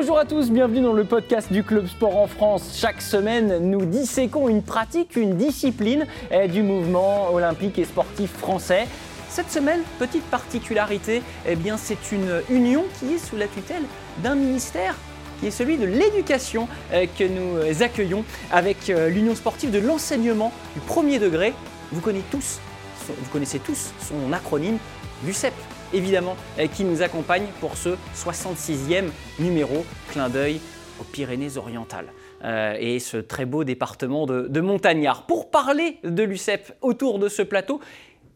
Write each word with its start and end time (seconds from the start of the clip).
Bonjour 0.00 0.16
à 0.16 0.24
tous, 0.24 0.52
bienvenue 0.52 0.80
dans 0.80 0.92
le 0.92 1.02
podcast 1.02 1.52
du 1.52 1.64
Club 1.64 1.88
Sport 1.88 2.16
en 2.16 2.28
France. 2.28 2.76
Chaque 2.76 3.02
semaine, 3.02 3.68
nous 3.68 3.84
disséquons 3.84 4.48
une 4.48 4.62
pratique, 4.62 5.16
une 5.16 5.36
discipline 5.36 6.06
eh, 6.30 6.46
du 6.46 6.62
mouvement 6.62 7.32
olympique 7.32 7.80
et 7.80 7.84
sportif 7.84 8.30
français. 8.30 8.86
Cette 9.28 9.50
semaine, 9.50 9.80
petite 9.98 10.22
particularité, 10.26 11.20
eh 11.48 11.56
bien 11.56 11.76
c'est 11.76 12.12
une 12.12 12.42
union 12.48 12.84
qui 13.00 13.14
est 13.14 13.18
sous 13.18 13.36
la 13.36 13.48
tutelle 13.48 13.82
d'un 14.22 14.36
ministère 14.36 14.94
qui 15.40 15.48
est 15.48 15.50
celui 15.50 15.76
de 15.78 15.86
l'éducation 15.86 16.68
eh, 16.92 17.08
que 17.08 17.24
nous 17.24 17.82
accueillons 17.82 18.24
avec 18.52 18.90
euh, 18.90 19.08
l'Union 19.08 19.34
sportive 19.34 19.72
de 19.72 19.80
l'enseignement 19.80 20.52
du 20.76 20.80
premier 20.80 21.18
degré. 21.18 21.54
Vous 21.90 22.00
connaissez 22.00 22.24
tous, 22.30 22.60
vous 23.08 23.30
connaissez 23.32 23.58
tous 23.58 23.90
son 24.08 24.32
acronyme, 24.32 24.78
l'UCEP 25.24 25.54
évidemment, 25.92 26.36
euh, 26.58 26.66
qui 26.66 26.84
nous 26.84 27.02
accompagne 27.02 27.46
pour 27.60 27.76
ce 27.76 27.90
66e 28.14 29.06
numéro, 29.38 29.84
clin 30.10 30.28
d'œil 30.28 30.60
aux 31.00 31.04
Pyrénées-Orientales. 31.04 32.12
Euh, 32.44 32.76
et 32.78 32.98
ce 33.00 33.16
très 33.16 33.46
beau 33.46 33.64
département 33.64 34.26
de, 34.26 34.46
de 34.48 34.60
Montagnard. 34.60 35.26
Pour 35.26 35.50
parler 35.50 35.98
de 36.04 36.22
l'UCEP 36.22 36.76
autour 36.82 37.18
de 37.18 37.28
ce 37.28 37.42
plateau, 37.42 37.80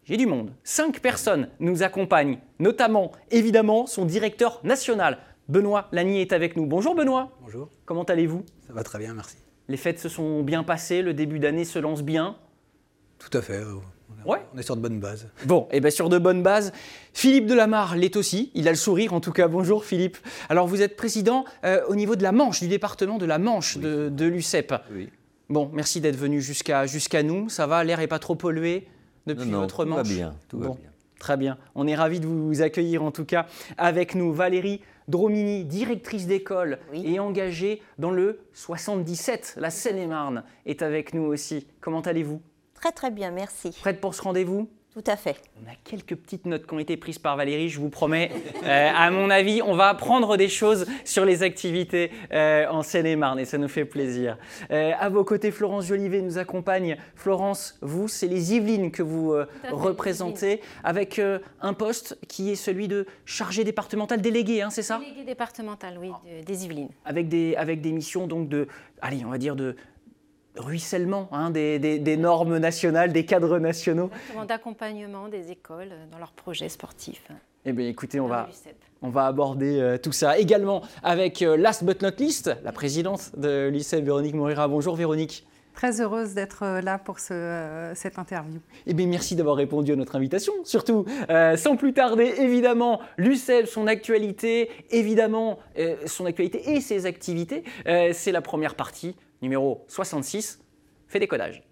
j'ai 0.04 0.16
du 0.16 0.26
monde. 0.26 0.50
Cinq 0.64 1.00
personnes 1.00 1.48
nous 1.60 1.82
accompagnent, 1.84 2.38
notamment, 2.58 3.12
évidemment, 3.30 3.86
son 3.86 4.04
directeur 4.04 4.60
national, 4.64 5.18
Benoît 5.48 5.88
Lagny, 5.92 6.20
est 6.20 6.32
avec 6.32 6.56
nous. 6.56 6.66
Bonjour 6.66 6.94
Benoît. 6.94 7.30
Bonjour. 7.40 7.68
Comment 7.84 8.02
allez-vous? 8.02 8.44
Ça 8.66 8.72
va 8.72 8.82
très 8.82 8.98
bien, 8.98 9.14
merci. 9.14 9.36
Les 9.68 9.76
fêtes 9.76 10.00
se 10.00 10.08
sont 10.08 10.42
bien 10.42 10.64
passées, 10.64 11.02
le 11.02 11.14
début 11.14 11.38
d'année 11.38 11.64
se 11.64 11.78
lance 11.78 12.02
bien? 12.02 12.36
Tout 13.18 13.38
à 13.38 13.42
fait. 13.42 13.62
Ouais. 14.26 14.38
On 14.54 14.58
est 14.58 14.62
sur 14.62 14.76
de 14.76 14.80
bonnes 14.80 15.00
bases. 15.00 15.28
Bon, 15.46 15.68
et 15.70 15.80
bien 15.80 15.90
sur 15.90 16.08
de 16.08 16.18
bonnes 16.18 16.42
bases, 16.42 16.72
Philippe 17.12 17.46
Delamarre 17.46 17.96
l'est 17.96 18.16
aussi, 18.16 18.50
il 18.54 18.68
a 18.68 18.70
le 18.70 18.76
sourire 18.76 19.12
en 19.14 19.20
tout 19.20 19.32
cas. 19.32 19.48
Bonjour 19.48 19.84
Philippe. 19.84 20.16
Alors 20.48 20.66
vous 20.66 20.82
êtes 20.82 20.96
président 20.96 21.44
euh, 21.64 21.80
au 21.88 21.94
niveau 21.96 22.16
de 22.16 22.22
la 22.22 22.32
Manche, 22.32 22.60
du 22.60 22.68
département 22.68 23.18
de 23.18 23.26
la 23.26 23.38
Manche 23.38 23.78
de, 23.78 24.08
de 24.08 24.24
l'UCEP. 24.26 24.74
Oui. 24.92 25.08
Bon, 25.48 25.70
merci 25.72 26.00
d'être 26.00 26.16
venu 26.16 26.40
jusqu'à 26.40 26.86
jusqu'à 26.86 27.22
nous. 27.22 27.48
Ça 27.48 27.66
va, 27.66 27.84
l'air 27.84 28.00
est 28.00 28.06
pas 28.06 28.18
trop 28.18 28.34
pollué 28.36 28.86
depuis 29.26 29.46
non, 29.46 29.52
non, 29.52 29.60
votre 29.62 29.84
tout 29.84 29.90
Manche? 29.90 30.06
va 30.08 30.14
bien, 30.14 30.34
tout 30.48 30.58
va 30.58 30.68
Bon, 30.68 30.74
bien. 30.74 30.90
Très 31.18 31.36
bien. 31.36 31.56
On 31.74 31.86
est 31.86 31.94
ravis 31.94 32.18
de 32.20 32.26
vous 32.26 32.62
accueillir 32.62 33.02
en 33.04 33.10
tout 33.12 33.24
cas 33.24 33.46
avec 33.78 34.14
nous. 34.14 34.32
Valérie 34.32 34.80
Dromini, 35.08 35.64
directrice 35.64 36.26
d'école 36.26 36.78
Oui. 36.92 37.02
et 37.06 37.18
engagée 37.20 37.82
dans 37.98 38.10
le 38.10 38.40
77, 38.54 39.54
la 39.58 39.70
Seine-et-Marne, 39.70 40.42
est 40.66 40.80
avec 40.82 41.12
nous 41.12 41.22
aussi. 41.24 41.66
Comment 41.80 42.00
allez-vous? 42.00 42.40
Très 42.82 42.90
très 42.90 43.10
bien, 43.12 43.30
merci. 43.30 43.70
Prête 43.80 44.00
pour 44.00 44.12
ce 44.12 44.20
rendez-vous? 44.22 44.68
Tout 44.92 45.04
à 45.06 45.16
fait. 45.16 45.36
On 45.64 45.70
a 45.70 45.74
quelques 45.84 46.16
petites 46.16 46.44
notes 46.46 46.66
qui 46.66 46.74
ont 46.74 46.78
été 46.80 46.96
prises 46.96 47.20
par 47.20 47.36
Valérie, 47.36 47.68
je 47.68 47.78
vous 47.78 47.90
promets. 47.90 48.30
Euh, 48.64 48.90
à 48.96 49.10
mon 49.10 49.28
avis, 49.28 49.60
on 49.60 49.74
va 49.74 49.88
apprendre 49.88 50.36
des 50.36 50.48
choses 50.48 50.86
sur 51.04 51.24
les 51.24 51.42
activités 51.42 52.12
euh, 52.32 52.64
en 52.68 52.82
Seine-et-Marne 52.84 53.40
et 53.40 53.44
ça 53.44 53.58
nous 53.58 53.66
fait 53.66 53.84
plaisir. 53.84 54.38
Euh, 54.70 54.92
à 55.00 55.08
vos 55.08 55.24
côtés, 55.24 55.50
Florence 55.50 55.86
Jolivet 55.86 56.22
nous 56.22 56.38
accompagne. 56.38 56.96
Florence, 57.16 57.76
vous, 57.82 58.06
c'est 58.06 58.28
les 58.28 58.54
Yvelines 58.54 58.92
que 58.92 59.02
vous 59.02 59.32
euh, 59.32 59.46
représentez 59.72 60.60
avec 60.84 61.18
euh, 61.18 61.40
un 61.60 61.72
poste 61.74 62.16
qui 62.28 62.50
est 62.52 62.54
celui 62.54 62.86
de 62.86 63.04
chargé 63.24 63.64
départemental 63.64 64.20
délégué, 64.22 64.62
hein, 64.62 64.70
c'est 64.70 64.82
ça? 64.82 64.98
Délégué 65.00 65.24
départemental, 65.24 65.98
oui, 66.00 66.10
de- 66.24 66.44
des 66.44 66.64
Yvelines. 66.64 66.90
avec 67.04 67.28
des, 67.28 67.56
avec 67.56 67.80
des 67.80 67.90
missions 67.90 68.28
donc 68.28 68.48
de, 68.48 68.68
allez, 69.00 69.24
on 69.26 69.30
va 69.30 69.38
dire 69.38 69.56
de 69.56 69.74
ruissellement 70.56 71.28
hein, 71.32 71.50
des, 71.50 71.78
des- 71.78 71.98
des 71.98 72.16
normes 72.16 72.58
nationales, 72.58 73.12
des 73.12 73.24
cadres 73.24 73.58
nationaux. 73.58 74.10
Exactement, 74.12 74.44
d'accompagnement 74.44 75.28
des 75.28 75.50
écoles 75.50 75.90
dans 76.10 76.18
leurs 76.18 76.32
projets 76.32 76.68
sportifs. 76.68 77.26
Eh 77.64 77.72
bien, 77.72 77.86
écoutez, 77.88 78.20
on 78.20 78.26
va. 78.26 78.48
On 79.04 79.08
va 79.08 79.26
aborder 79.26 79.80
euh, 79.80 79.98
tout 79.98 80.12
ça 80.12 80.38
également 80.38 80.82
avec 81.02 81.42
euh, 81.42 81.56
last 81.56 81.82
but 81.84 82.02
not 82.02 82.10
least, 82.18 82.50
la 82.62 82.70
présidente 82.70 83.32
de 83.36 83.68
l'ICEP, 83.68 84.04
Véronique 84.04 84.34
Morira. 84.34 84.68
Bonjour 84.68 84.94
Véronique. 84.94 85.44
Très 85.74 86.00
heureuse 86.00 86.34
d'être 86.34 86.62
euh, 86.64 86.80
là 86.82 86.98
pour 86.98 87.18
ce, 87.18 87.32
euh, 87.32 87.94
cette 87.96 88.18
interview. 88.18 88.60
Eh 88.86 88.94
bien, 88.94 89.06
merci 89.06 89.34
d'avoir 89.34 89.56
répondu 89.56 89.90
à 89.92 89.96
notre 89.96 90.14
invitation. 90.14 90.52
Surtout, 90.64 91.04
euh, 91.30 91.56
sans 91.56 91.76
plus 91.76 91.92
tarder, 91.94 92.32
évidemment, 92.38 93.00
l'UCEP, 93.16 93.66
son 93.66 93.86
actualité, 93.88 94.70
évidemment, 94.90 95.58
euh, 95.78 95.96
son 96.06 96.26
actualité 96.26 96.72
et 96.74 96.80
ses 96.80 97.06
activités. 97.06 97.64
Euh, 97.88 98.10
C'est 98.12 98.32
la 98.32 98.42
première 98.42 98.74
partie, 98.76 99.16
numéro 99.42 99.84
66, 99.88 100.60
fait 101.08 101.18
décodage. 101.18 101.62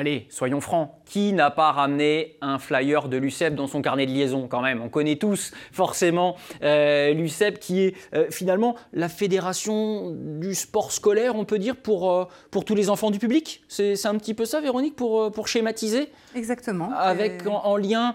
Allez, 0.00 0.26
soyons 0.30 0.62
francs, 0.62 0.92
qui 1.04 1.34
n'a 1.34 1.50
pas 1.50 1.72
ramené 1.72 2.38
un 2.40 2.58
flyer 2.58 3.10
de 3.10 3.18
l'UCEP 3.18 3.54
dans 3.54 3.66
son 3.66 3.82
carnet 3.82 4.06
de 4.06 4.10
liaison 4.12 4.48
quand 4.48 4.62
même? 4.62 4.80
On 4.80 4.88
connaît 4.88 5.16
tous 5.16 5.52
forcément 5.72 6.36
euh, 6.62 7.12
l'UCEP 7.12 7.58
qui 7.58 7.82
est 7.82 7.94
euh, 8.14 8.24
finalement 8.30 8.76
la 8.94 9.10
fédération 9.10 10.16
du 10.16 10.54
sport 10.54 10.90
scolaire, 10.90 11.36
on 11.36 11.44
peut 11.44 11.58
dire, 11.58 11.76
pour, 11.76 12.10
euh, 12.10 12.24
pour 12.50 12.64
tous 12.64 12.74
les 12.74 12.88
enfants 12.88 13.10
du 13.10 13.18
public? 13.18 13.62
C'est 13.68 14.06
un 14.06 14.14
petit 14.16 14.32
peu 14.32 14.46
ça, 14.46 14.62
Véronique, 14.62 14.96
pour, 14.96 15.24
euh, 15.24 15.28
pour 15.30 15.48
schématiser? 15.48 16.08
Exactement. 16.34 16.90
avec 16.96 17.46
en, 17.46 17.62
en 17.66 17.76
lien 17.76 18.14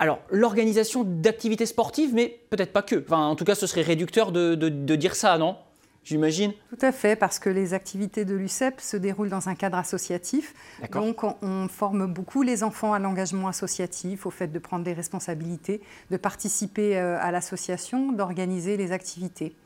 alors 0.00 0.18
l'organisation 0.30 1.04
d'activités 1.04 1.66
sportives, 1.66 2.12
mais 2.12 2.40
peut-être 2.50 2.72
pas 2.72 2.82
que. 2.82 2.96
Enfin, 3.06 3.26
en 3.28 3.36
tout 3.36 3.44
cas, 3.44 3.54
ce 3.54 3.68
serait 3.68 3.82
réducteur 3.82 4.32
de, 4.32 4.56
de- 4.56 4.68
de 4.68 4.96
dire 4.96 5.14
ça, 5.14 5.38
non? 5.38 5.54
J'imagine. 6.04 6.52
Tout 6.68 6.84
à 6.84 6.92
fait, 6.92 7.16
parce 7.16 7.38
que 7.38 7.48
les 7.48 7.72
activités 7.72 8.26
de 8.26 8.34
l'UCEP 8.34 8.80
se 8.80 8.98
déroulent 8.98 9.30
dans 9.30 9.48
un 9.48 9.54
cadre 9.54 9.78
associatif. 9.78 10.54
Donc, 10.92 11.24
on, 11.24 11.36
on 11.40 11.66
forme 11.68 12.06
beaucoup 12.06 12.42
les 12.42 12.62
enfants 12.62 12.92
à 12.92 12.98
l'engagement 12.98 13.48
associatif, 13.48 14.26
au 14.26 14.30
fait 14.30 14.48
de 14.48 14.58
prendre 14.58 14.84
des 14.84 14.92
responsabilités, 14.92 15.80
de 16.10 16.16
participer 16.18 16.98
euh, 16.98 17.18
à 17.20 17.30
l'association, 17.30 18.12
d'organiser 18.12 18.76
les 18.76 18.92
activités. 18.92 19.56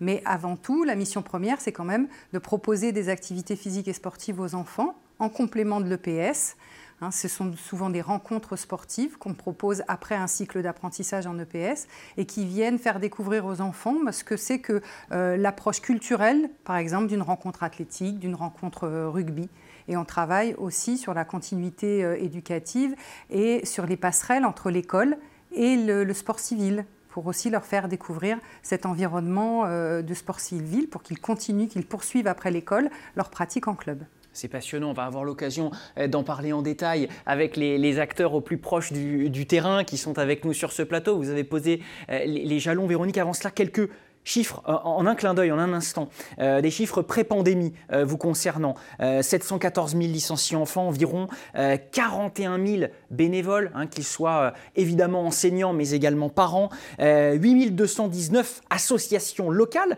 Mais 0.00 0.22
avant 0.24 0.56
tout, 0.56 0.82
la 0.82 0.96
mission 0.96 1.22
première, 1.22 1.60
c'est 1.60 1.72
quand 1.72 1.84
même 1.84 2.08
de 2.32 2.38
proposer 2.38 2.92
des 2.92 3.10
activités 3.10 3.54
physiques 3.54 3.86
et 3.86 3.92
sportives 3.92 4.40
aux 4.40 4.54
enfants 4.54 4.96
en 5.18 5.28
complément 5.28 5.80
de 5.80 5.88
l'EPS. 5.88 6.56
Hein, 7.02 7.10
ce 7.10 7.26
sont 7.26 7.52
souvent 7.56 7.90
des 7.90 8.00
rencontres 8.00 8.54
sportives 8.54 9.18
qu'on 9.18 9.34
propose 9.34 9.82
après 9.88 10.14
un 10.14 10.28
cycle 10.28 10.62
d'apprentissage 10.62 11.26
en 11.26 11.36
EPS 11.36 11.88
et 12.16 12.26
qui 12.26 12.46
viennent 12.46 12.78
faire 12.78 13.00
découvrir 13.00 13.44
aux 13.44 13.60
enfants 13.60 13.96
ce 14.12 14.22
que 14.22 14.36
c'est 14.36 14.60
que 14.60 14.80
euh, 15.10 15.36
l'approche 15.36 15.80
culturelle, 15.80 16.48
par 16.62 16.76
exemple, 16.76 17.08
d'une 17.08 17.22
rencontre 17.22 17.64
athlétique, 17.64 18.20
d'une 18.20 18.36
rencontre 18.36 18.84
euh, 18.84 19.10
rugby. 19.10 19.48
Et 19.88 19.96
on 19.96 20.04
travaille 20.04 20.54
aussi 20.58 20.96
sur 20.96 21.12
la 21.12 21.24
continuité 21.24 22.04
euh, 22.04 22.16
éducative 22.22 22.94
et 23.30 23.66
sur 23.66 23.84
les 23.84 23.96
passerelles 23.96 24.44
entre 24.44 24.70
l'école 24.70 25.18
et 25.50 25.74
le, 25.74 26.04
le 26.04 26.14
sport 26.14 26.38
civil 26.38 26.84
pour 27.08 27.26
aussi 27.26 27.50
leur 27.50 27.66
faire 27.66 27.88
découvrir 27.88 28.38
cet 28.62 28.86
environnement 28.86 29.66
de 29.66 30.14
sport 30.14 30.40
civil 30.40 30.88
pour 30.88 31.02
qu'ils 31.02 31.20
continuent, 31.20 31.68
qu'ils 31.68 31.84
poursuivent 31.84 32.26
après 32.26 32.50
l'école 32.50 32.88
leur 33.16 33.28
pratique 33.28 33.68
en 33.68 33.74
club. 33.74 34.04
C'est 34.32 34.48
passionnant, 34.48 34.90
on 34.90 34.94
va 34.94 35.04
avoir 35.04 35.24
l'occasion 35.24 35.70
euh, 35.98 36.08
d'en 36.08 36.24
parler 36.24 36.52
en 36.52 36.62
détail 36.62 37.08
avec 37.26 37.56
les, 37.56 37.98
acteurs 37.98 38.32
au 38.32 38.40
plus 38.40 38.56
proche 38.56 38.92
du, 38.92 39.46
terrain 39.46 39.84
qui 39.84 39.98
sont 39.98 40.18
avec 40.18 40.44
nous 40.44 40.54
sur 40.54 40.72
ce 40.72 40.82
plateau. 40.82 41.16
Vous 41.16 41.28
avez 41.28 41.44
posé 41.44 41.80
euh, 42.10 42.24
les 42.24 42.58
jalons, 42.58 42.86
Véronique, 42.86 43.18
avant 43.18 43.34
cela, 43.34 43.50
quelques 43.50 43.90
chiffres 44.24 44.62
euh, 44.68 44.72
en 44.72 45.06
un 45.06 45.14
clin 45.14 45.34
d'œil, 45.34 45.52
en 45.52 45.58
un 45.58 45.72
instant. 45.72 46.08
Euh, 46.38 46.60
des 46.60 46.70
chiffres 46.70 47.02
pré-pandémie 47.02 47.72
euh, 47.92 48.04
vous 48.04 48.18
concernant. 48.18 48.74
Euh, 49.00 49.22
714 49.22 49.92
000 49.92 50.02
licenciés 50.04 50.56
enfants, 50.56 50.88
environ 50.88 51.28
euh, 51.56 51.76
41 51.92 52.64
000 52.64 52.90
bénévoles, 53.10 53.70
hein, 53.74 53.86
qu'ils 53.86 54.04
soient 54.04 54.52
évidemment 54.76 55.26
enseignants 55.26 55.72
mais 55.72 55.90
également 55.90 56.28
parents, 56.28 56.70
euh, 57.00 57.34
8 57.34 57.70
219 57.70 58.62
associations 58.70 59.50
locales. 59.50 59.96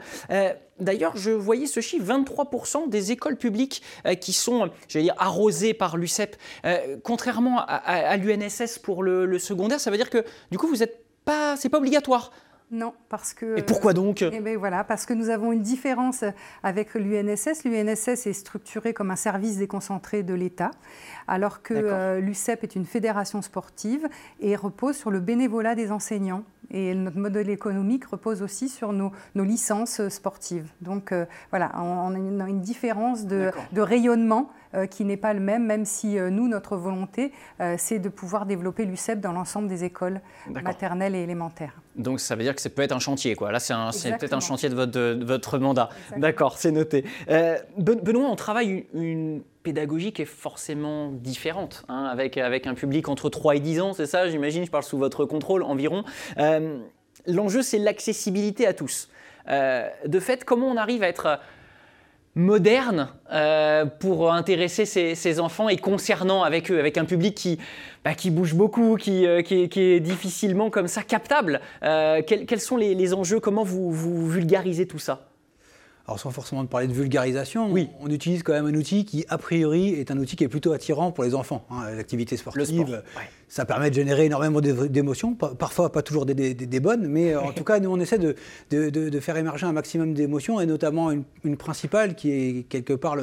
D'ailleurs, 0.81 1.17
je 1.17 1.31
voyais 1.31 1.67
ce 1.67 1.81
chiffre, 1.81 2.05
23% 2.05 2.89
des 2.89 3.13
écoles 3.13 3.37
publiques 3.37 3.83
qui 4.21 4.33
sont, 4.33 4.71
j'allais 4.89 5.05
dire, 5.05 5.15
arrosées 5.19 5.73
par 5.73 5.97
l'UCEP. 5.97 6.37
Contrairement 7.05 7.61
à 7.65 8.17
l'UNSS 8.17 8.81
pour 8.81 9.05
le, 9.05 9.25
le 9.25 9.39
secondaire, 9.39 9.79
ça 9.79 9.93
veut 9.93 9.97
dire 9.97 10.11
que 10.11 10.25
du 10.51 10.59
coup, 10.59 10.67
vous 10.67 10.83
êtes 10.83 11.05
pas, 11.25 11.57
c'est 11.57 11.69
pas 11.69 11.79
obligatoire. 11.79 12.33
Non, 12.75 12.93
parce 13.09 13.35
que... 13.35 13.57
Et 13.57 13.63
pourquoi 13.63 13.93
donc? 13.93 14.23
Eh 14.23 14.41
bien 14.41 14.59
voilà, 14.59 14.83
parce 14.83 15.07
que 15.07 15.15
nous 15.15 15.29
avons 15.31 15.53
une 15.53 15.63
différence 15.63 16.25
avec 16.65 16.95
l'UNSS. 16.95 17.63
L'UNSS 17.65 18.27
est 18.27 18.33
structuré 18.33 18.93
comme 18.93 19.13
un 19.13 19.17
service 19.17 19.59
déconcentré 19.59 20.25
de 20.25 20.35
l'État, 20.35 20.73
alors 21.29 21.63
que 21.63 21.73
euh, 21.73 22.19
l'UCEP 22.19 22.65
est 22.65 22.75
une 22.75 22.85
fédération 22.85 23.43
sportive 23.43 24.09
et 24.41 24.57
repose 24.57 24.97
sur 24.97 25.13
le 25.13 25.21
bénévolat 25.21 25.77
des 25.77 25.93
enseignants. 25.93 26.43
Et 26.73 26.95
notre 26.95 27.19
modèle 27.19 27.49
économique 27.49 28.07
repose 28.07 28.43
aussi 28.43 28.69
sur 28.69 28.93
nos, 28.93 29.13
nos 29.37 29.45
licences 29.45 30.09
sportives. 30.09 30.73
Donc 30.81 31.13
euh, 31.13 31.27
voilà, 31.51 31.71
on, 31.77 32.17
on 32.17 32.41
a 32.41 32.49
une, 32.49 32.61
différence 32.61 33.27
de, 33.27 33.53
de 33.71 33.81
rayonnement 33.83 34.51
qui 34.91 35.05
n'est 35.05 35.17
pas 35.17 35.33
le 35.35 35.41
même, 35.41 35.65
même 35.65 35.85
si 35.85 36.17
nous, 36.17 36.49
notre 36.49 36.77
volonté, 36.77 37.33
c'est 37.77 37.99
de 37.99 38.09
pouvoir 38.09 38.47
développer 38.47 38.85
l'UCEP 38.85 39.21
dans 39.21 39.33
l'ensemble 39.33 39.69
des 39.69 39.85
écoles 39.85 40.21
maternelles 40.49 41.15
et 41.15 41.23
élémentaires. 41.23 41.75
Donc 41.97 42.21
ça 42.21 42.35
veut 42.35 42.43
dire 42.43 42.55
que 42.55 42.61
ça 42.61 42.71
peut 42.71 42.83
être 42.83 42.93
un 42.93 42.99
chantier, 42.99 43.35
quoi. 43.35 43.53
Là, 43.53 43.61
c'est 43.61 44.17
peut-être 44.19 44.33
un 44.33 44.41
chantier 44.41 44.69
de 44.69 44.75
votre, 44.75 45.25
votre 45.25 45.59
mandat. 45.59 45.89
D'accord, 46.17 46.59
c'est 46.59 46.73
noté. 46.73 47.05
Benoît, 47.79 48.29
on 48.29 48.37
travaille 48.37 48.87
une 48.95 49.43
pédagogie 49.65 50.13
qui 50.13 50.23
est 50.23 50.27
forcément 50.27 51.11
différente, 51.11 51.85
hein, 51.89 52.05
avec, 52.05 52.37
avec 52.37 52.69
un 52.69 52.75
public 52.75 53.09
entre 53.09 53.31
3 53.31 53.57
et 53.57 53.61
10 53.61 53.81
ans, 53.81 53.93
c'est 53.95 54.07
ça, 54.07 54.29
j'imagine, 54.29 54.65
je 54.65 54.71
parle 54.71 54.85
sous 54.85 54.99
votre 54.99 55.25
contrôle 55.25 55.65
environ. 55.65 56.05
Euh, 56.39 56.79
l'enjeu, 57.27 57.63
c'est 57.63 57.79
l'accessibilité 57.79 58.67
à 58.67 58.75
tous. 58.75 59.09
Euh, 59.49 59.89
de 60.07 60.21
fait, 60.21 60.45
comment 60.45 60.69
on 60.69 60.77
arrive 60.77 61.03
à 61.03 61.09
être 61.09 61.41
moderne 62.35 63.09
euh, 63.33 63.85
pour 63.85 64.33
intéresser 64.33 64.85
ces, 64.87 65.41
enfants 65.41 65.69
et 65.69 65.77
concernant 65.77 66.43
avec 66.43 66.71
eux, 66.71 66.79
avec 66.79 66.99
un 66.99 67.05
public 67.05 67.35
qui, 67.35 67.59
bah, 68.05 68.15
qui 68.15 68.31
bouge 68.31 68.55
beaucoup, 68.55 68.97
qui, 68.97 69.27
qui, 69.45 69.81
est, 69.81 70.01
difficilement 70.01 70.71
comme 70.71 70.89
ça 70.89 71.03
captable. 71.03 71.61
Quels, 71.81 72.61
sont 72.61 72.77
les, 72.77 72.95
les 72.95 73.15
enjeux? 73.15 73.41
Comment 73.41 73.65
vous, 73.65 73.91
vous 73.91 74.29
vulgarisez 74.29 74.87
tout 74.87 74.99
ça? 74.99 75.34
Alors 76.07 76.21
sans 76.21 76.31
forcément 76.31 76.65
parler 76.67 76.87
de 76.87 76.93
vulgarisation, 76.93 77.73
oui. 77.73 77.89
on 78.01 78.11
utilise 78.11 78.43
quand 78.43 78.53
même 78.53 78.67
un 78.67 78.75
outil 78.75 79.07
qui, 79.07 79.25
a 79.31 79.39
priori, 79.39 79.95
est 79.95 80.11
un 80.11 80.19
outil 80.19 80.37
qui 80.37 80.45
est 80.45 80.49
plutôt 80.49 80.73
attirant 80.73 81.13
pour 81.13 81.25
les 81.25 81.35
enfants. 81.35 81.65
Hein. 81.71 81.91
L'activité 81.97 82.37
sportive, 82.37 83.03
ça 83.49 83.65
permet 83.65 83.89
de 83.89 83.95
générer 83.95 84.27
énormément 84.27 84.61
d'émotions, 84.61 85.35
parfois 85.35 85.93
pas 85.93 86.03
toujours 86.03 86.27
des, 86.27 86.81
bonnes, 86.81 87.07
mais 87.07 87.35
en 87.35 87.53
tout 87.57 87.65
cas, 87.65 87.81
nous, 87.81 87.91
on 87.91 87.99
essaie 88.01 88.19
de, 88.19 88.35
de, 88.71 89.21
faire 89.21 89.39
émerger 89.39 89.65
un 89.65 89.73
maximum 89.73 90.13
d'émotions, 90.13 90.61
et 90.61 90.67
notamment 90.67 91.11
une, 91.11 91.57
principale 91.57 92.15
qui 92.15 92.33
est 92.33 92.69
quelque 92.69 92.93
part 92.93 93.17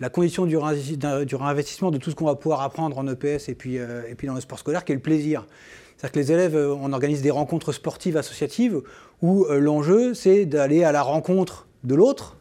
la 0.00 0.08
condition 0.10 0.44
du, 0.44 0.58
réinvestissement 0.58 1.90
de 1.90 1.96
tout 1.96 2.10
ce 2.10 2.16
qu'on 2.16 2.26
va 2.26 2.34
pouvoir 2.34 2.60
apprendre 2.60 2.98
en 2.98 3.06
EPS 3.08 3.48
et 3.48 3.54
puis, 3.54 3.78
euh, 3.78 4.02
et 4.10 4.14
puis 4.14 4.26
dans 4.26 4.34
le 4.34 4.40
sport 4.42 4.58
scolaire, 4.58 4.84
qui 4.84 4.92
est 4.92 4.96
le 4.96 5.00
plaisir. 5.00 5.46
C'est-à-dire 5.96 6.12
que 6.12 6.18
les 6.18 6.32
élèves, 6.32 6.56
euh, 6.56 6.74
on 6.78 6.92
organise 6.92 7.22
des 7.22 7.30
rencontres 7.30 7.72
sportives 7.72 8.16
associatives 8.16 8.82
où 9.22 9.46
euh, 9.46 9.58
l'enjeu, 9.58 10.12
c'est 10.12 10.44
d'aller 10.44 10.84
à 10.84 10.92
la 10.92 11.02
rencontre 11.02 11.65
de 11.86 11.94
l'autre, 11.94 12.36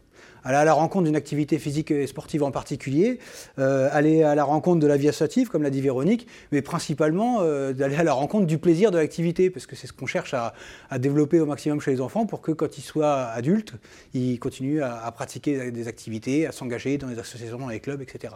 aller 0.45 0.57
à 0.57 0.63
la 0.63 0.73
rencontre 0.73 1.05
d'une 1.05 1.15
activité 1.15 1.57
physique 1.57 1.91
et 1.91 2.05
sportive 2.07 2.43
en 2.43 2.51
particulier, 2.51 3.19
euh, 3.57 3.89
aller 3.91 4.23
à 4.23 4.35
la 4.35 4.43
rencontre 4.43 4.79
de 4.79 4.87
la 4.87 4.95
vie 4.95 5.09
associative, 5.09 5.49
comme 5.49 5.63
l'a 5.63 5.71
dit 5.71 5.81
Véronique, 5.81 6.27
mais 6.51 6.61
principalement 6.61 7.39
euh, 7.41 7.73
d'aller 7.73 7.95
à 7.95 8.03
la 8.03 8.13
rencontre 8.13 8.45
du 8.45 8.59
plaisir 8.59 8.91
de 8.91 8.97
l'activité, 8.97 9.49
parce 9.49 9.65
que 9.65 9.75
c'est 9.75 9.87
ce 9.87 9.93
qu'on 9.93 10.05
cherche 10.05 10.33
à, 10.33 10.53
développer 10.99 11.39
au 11.39 11.45
maximum 11.45 11.81
chez 11.81 11.91
les 11.91 12.01
enfants 12.01 12.25
pour 12.25 12.41
que 12.41 12.51
quand 12.51 12.77
ils 12.77 12.83
soient 12.83 13.25
adultes, 13.25 13.73
ils 14.13 14.39
continuent 14.39 14.81
à, 14.81 15.03
à 15.03 15.11
pratiquer 15.11 15.71
des 15.71 15.87
activités, 15.87 16.45
à 16.45 16.51
s'engager 16.51 16.97
dans 16.97 17.07
les 17.07 17.19
associations, 17.19 17.57
dans 17.57 17.67
les 17.67 17.79
clubs, 17.79 18.01
etc. 18.01 18.35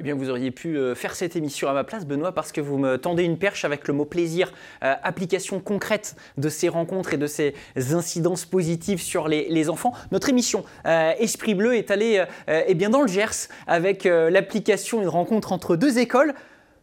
Eh 0.00 0.04
bien, 0.04 0.14
vous 0.14 0.30
auriez 0.30 0.52
pu 0.52 0.76
euh, 0.76 0.94
faire 0.94 1.16
cette 1.16 1.34
émission 1.34 1.68
à 1.68 1.72
ma 1.72 1.82
place, 1.82 2.06
Benoît, 2.06 2.30
parce 2.30 2.52
que 2.52 2.60
vous 2.60 2.78
me 2.78 2.98
tendez 2.98 3.24
une 3.24 3.36
perche 3.36 3.64
avec 3.64 3.88
le 3.88 3.94
mot 3.94 4.04
plaisir, 4.04 4.52
euh, 4.84 4.94
application 5.02 5.58
concrète 5.58 6.14
de 6.36 6.48
ces 6.48 6.68
rencontres 6.68 7.14
et 7.14 7.16
de 7.16 7.26
ces 7.26 7.52
incidences 7.76 8.44
positives 8.44 9.02
sur 9.02 9.26
les, 9.26 9.68
enfants. 9.68 9.92
Notre 10.12 10.28
émission 10.28 10.64
euh, 10.86 11.12
Esprit 11.18 11.56
Bleu 11.56 11.74
est 11.74 11.90
allée 11.90 12.24
eh 12.46 12.74
bien, 12.74 12.90
dans 12.90 13.02
le 13.02 13.08
Gers 13.08 13.48
avec 13.66 14.04
l'application, 14.04 15.02
une 15.02 15.08
rencontre 15.08 15.52
entre 15.52 15.74
deux 15.74 15.98
écoles, 15.98 16.32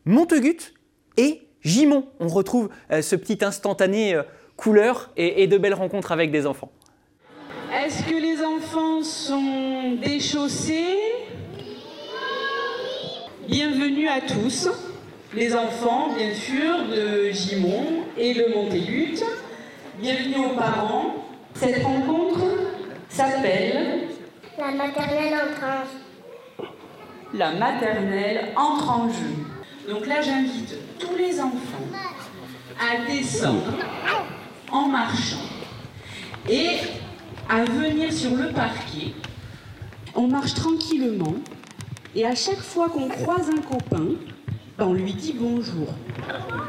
Montegut 0.04 0.74
et 1.16 1.48
Gimont. 1.64 2.08
On 2.20 2.28
retrouve 2.28 2.70
ce 2.92 3.16
petit 3.16 3.44
instantané 3.46 4.20
couleur 4.58 5.12
et, 5.16 5.42
et 5.42 5.48
de 5.48 5.58
belles 5.58 5.74
rencontres 5.74 6.12
avec 6.12 6.32
des 6.32 6.46
enfants. 6.46 6.72
Est-ce 7.74 8.04
que 8.04 8.16
les 8.16 8.44
enfants 8.44 9.02
sont 9.02 9.94
déchaussés? 10.04 11.25
Bienvenue 13.48 14.08
à 14.08 14.22
tous, 14.22 14.68
les 15.36 15.56
enfants, 15.56 16.14
bien 16.18 16.34
sûr, 16.34 16.88
de 16.88 17.30
Gimont 17.30 18.04
et 18.18 18.34
le 18.34 18.56
Montégut. 18.56 19.20
Bienvenue 20.00 20.48
aux 20.48 20.56
parents. 20.56 21.14
Cette 21.54 21.84
rencontre 21.84 22.42
s'appelle 23.08 24.08
La 24.58 24.72
maternelle 24.72 25.36
entre 25.36 25.64
en 25.64 25.84
jeu. 25.84 26.68
La 27.36 27.52
maternelle 27.52 28.48
entre 28.56 28.90
en 28.90 29.10
jeu. 29.10 29.94
Donc 29.94 30.08
là, 30.08 30.22
j'invite 30.24 30.76
tous 30.98 31.16
les 31.16 31.40
enfants 31.40 31.86
à 32.80 33.06
descendre 33.06 33.78
en 34.72 34.88
marchant 34.88 35.46
et 36.50 36.78
à 37.48 37.64
venir 37.64 38.12
sur 38.12 38.32
le 38.32 38.52
parquet. 38.54 39.14
On 40.16 40.28
marche 40.28 40.56
tranquillement 40.56 41.36
et 42.16 42.26
à 42.26 42.34
chaque 42.34 42.62
fois 42.62 42.90
qu'on 42.90 43.10
croise 43.10 43.50
un 43.50 43.62
copain, 43.62 44.06
on 44.80 44.94
lui 44.94 45.14
dit 45.14 45.36
bonjour. 45.38 45.88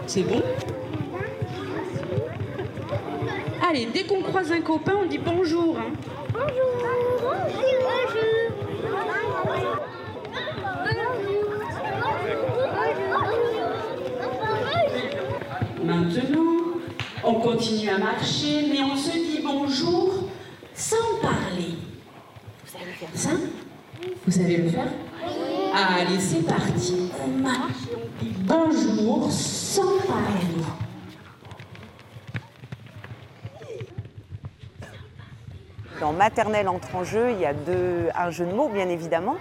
C'est 0.07 0.23
bon? 0.23 0.43
Allez, 3.69 3.87
dès 3.87 4.05
qu'on 4.05 4.23
croise 4.23 4.51
un 4.51 4.61
copain, 4.61 4.95
on 5.03 5.07
dit 5.07 5.19
bonjour. 5.19 5.79
Hein. 5.79 5.93
Bonjour. 6.33 6.67
Maintenant, 15.85 16.81
on 17.23 17.35
continue 17.35 17.89
à 17.89 17.99
marcher, 17.99 18.67
mais 18.69 18.81
on 18.83 18.97
se 18.97 19.13
dit 19.13 19.41
bonjour 19.45 20.29
sans 20.75 21.21
parler. 21.23 21.77
Vous 22.65 22.79
savez 22.79 22.93
faire 22.93 23.09
ça? 23.15 23.31
Vous 24.27 24.33
savez 24.33 24.57
le 24.57 24.69
faire? 24.69 24.89
Allez, 25.89 26.19
c'est 26.19 26.43
parti. 26.43 27.13
On 27.25 27.29
marche 27.29 27.87
dit 28.21 28.35
bonjour 28.41 29.31
sans 29.31 29.99
parler. 30.09 30.65
Dans 36.01 36.13
maternelle 36.13 36.69
entre 36.69 36.97
en 36.97 37.05
jeu, 37.05 37.31
il 37.31 37.39
y 37.39 37.47
a 37.47 37.55
deux, 37.55 38.09
un 38.17 38.31
jeu 38.31 38.47
de 38.47 38.53
mots, 38.53 38.69
bien 38.69 38.89
évidemment. 38.89 39.37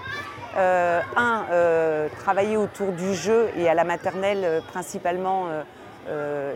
Euh, 0.55 1.01
un, 1.17 1.45
euh, 1.51 2.07
travailler 2.19 2.57
autour 2.57 2.91
du 2.91 3.15
jeu 3.15 3.49
et 3.57 3.67
à 3.67 3.73
la 3.73 3.83
maternelle, 3.83 4.41
euh, 4.43 4.61
principalement, 4.61 5.47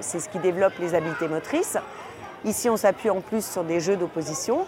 c'est 0.02 0.20
ce 0.20 0.30
qui 0.30 0.38
développe 0.38 0.74
les 0.80 0.94
habiletés 0.94 1.28
motrices. 1.28 1.78
Ici, 2.46 2.70
on 2.70 2.78
s'appuie 2.78 3.10
en 3.10 3.22
plus 3.22 3.44
sur 3.44 3.64
des 3.64 3.80
jeux 3.80 3.98
d'opposition. 3.98 4.66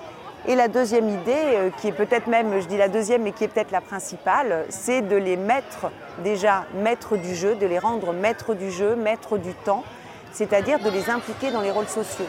Et 0.48 0.56
la 0.56 0.68
deuxième 0.68 1.08
idée, 1.08 1.32
euh, 1.36 1.70
qui 1.70 1.90
est 1.90 1.92
peut-être 1.92 2.26
même, 2.26 2.60
je 2.60 2.68
dis 2.68 2.78
la 2.78 2.88
deuxième, 2.88 3.22
mais 3.22 3.32
qui 3.32 3.44
est 3.44 3.48
peut-être 3.48 3.70
la 3.70 3.82
principale, 3.82 4.66
c'est 4.70 5.04
de 5.04 5.16
les 5.16 5.38
mettre 5.38 5.92
déjà 6.24 6.66
maîtres 6.74 7.16
du 7.16 7.36
jeu, 7.36 7.56
de 7.56 7.68
les 7.68 7.78
rendre 7.78 8.12
maîtres 8.12 8.56
du 8.56 8.72
jeu, 8.72 8.96
maîtres 8.96 9.38
du 9.38 9.54
temps, 9.54 9.84
c'est-à-dire 10.32 10.80
de 10.80 10.90
les 10.90 11.12
impliquer 11.12 11.52
dans 11.52 11.62
les 11.62 11.70
rôles 11.70 11.88
sociaux. 11.88 12.26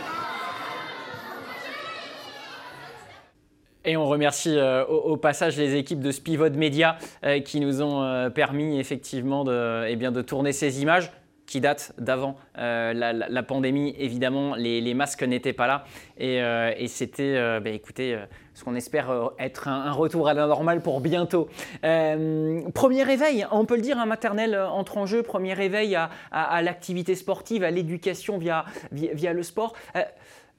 Et 3.86 3.96
on 3.96 4.06
remercie 4.06 4.58
euh, 4.58 4.84
au, 4.84 5.16
passage 5.16 5.56
les 5.56 5.74
équipes 5.74 6.00
de 6.00 6.12
Spivot 6.12 6.50
Media 6.50 6.98
euh, 7.24 7.40
qui 7.40 7.60
nous 7.60 7.80
ont 7.80 8.30
permis 8.30 8.78
effectivement 8.78 9.42
eh 9.42 9.96
de 9.96 10.22
tourner 10.22 10.52
ces 10.52 10.82
images 10.82 11.10
qui 11.52 11.60
date 11.60 11.92
d'avant 11.98 12.36
euh, 12.56 12.94
la, 12.94 13.42
pandémie. 13.42 13.94
Évidemment, 13.98 14.54
les, 14.54 14.94
masques 14.94 15.22
n'étaient 15.22 15.52
pas 15.52 15.66
là. 15.66 15.84
Et, 16.16 16.40
euh, 16.40 16.72
c'était, 16.86 17.34
euh, 17.36 17.60
bah, 17.60 17.68
écoutez, 17.68 18.18
ce 18.54 18.64
qu'on 18.64 18.74
espère 18.74 19.32
être 19.38 19.68
un, 19.68 19.92
retour 19.92 20.28
à 20.28 20.34
la 20.34 20.46
normale 20.46 20.80
pour 20.80 21.02
bientôt. 21.02 21.50
premier 21.82 23.02
réveil, 23.02 23.46
on 23.52 23.66
peut 23.66 23.76
le 23.76 23.82
dire, 23.82 23.98
un 23.98 24.06
maternel 24.06 24.56
entre 24.56 24.96
en 24.96 25.04
jeu. 25.04 25.22
Premier 25.22 25.52
réveil 25.52 25.94
à, 25.94 26.62
l'activité 26.62 27.14
sportive, 27.14 27.64
à 27.64 27.70
l'éducation 27.70 28.38
via, 28.38 28.64
via, 28.90 29.34
le 29.34 29.42
sport. 29.42 29.74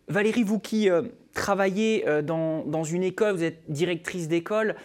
Valérie, 0.09 0.43
vous 0.43 0.59
qui 0.59 0.89
travaillez 1.33 2.05
dans, 2.21 2.83
une 2.83 3.03
école, 3.03 3.33
vous 3.33 3.43
êtes 3.43 3.63
directrice 3.67 4.27
d'école, 4.27 4.75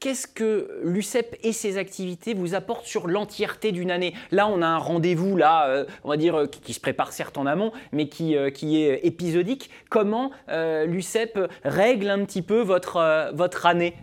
Qu'est-ce 0.00 0.26
que 0.26 0.80
l'UCEP 0.82 1.36
et 1.42 1.52
ses 1.52 1.76
activités 1.76 2.32
vous 2.32 2.54
apportent 2.54 2.86
sur 2.86 3.06
l'entièreté 3.06 3.70
d'une 3.70 3.90
année? 3.90 4.14
Là, 4.30 4.48
on 4.48 4.62
a 4.62 4.66
un 4.66 4.78
rendez-vous, 4.78 5.36
là, 5.36 5.68
euh, 5.68 5.84
on 6.04 6.08
va 6.08 6.16
dire, 6.16 6.34
euh, 6.34 6.46
qui, 6.46 6.72
se 6.72 6.80
prépare 6.80 7.12
certes 7.12 7.36
en 7.36 7.44
amont, 7.44 7.70
mais 7.92 8.08
qui, 8.08 8.34
euh, 8.34 8.48
qui 8.48 8.82
est 8.82 9.04
épisodique. 9.04 9.68
Comment 9.90 10.30
l'UCEP 10.48 11.38
règle 11.64 12.08
un 12.08 12.24
petit 12.24 12.40
peu 12.40 12.62
votre, 12.62 13.30
votre 13.34 13.66
année? 13.66 13.94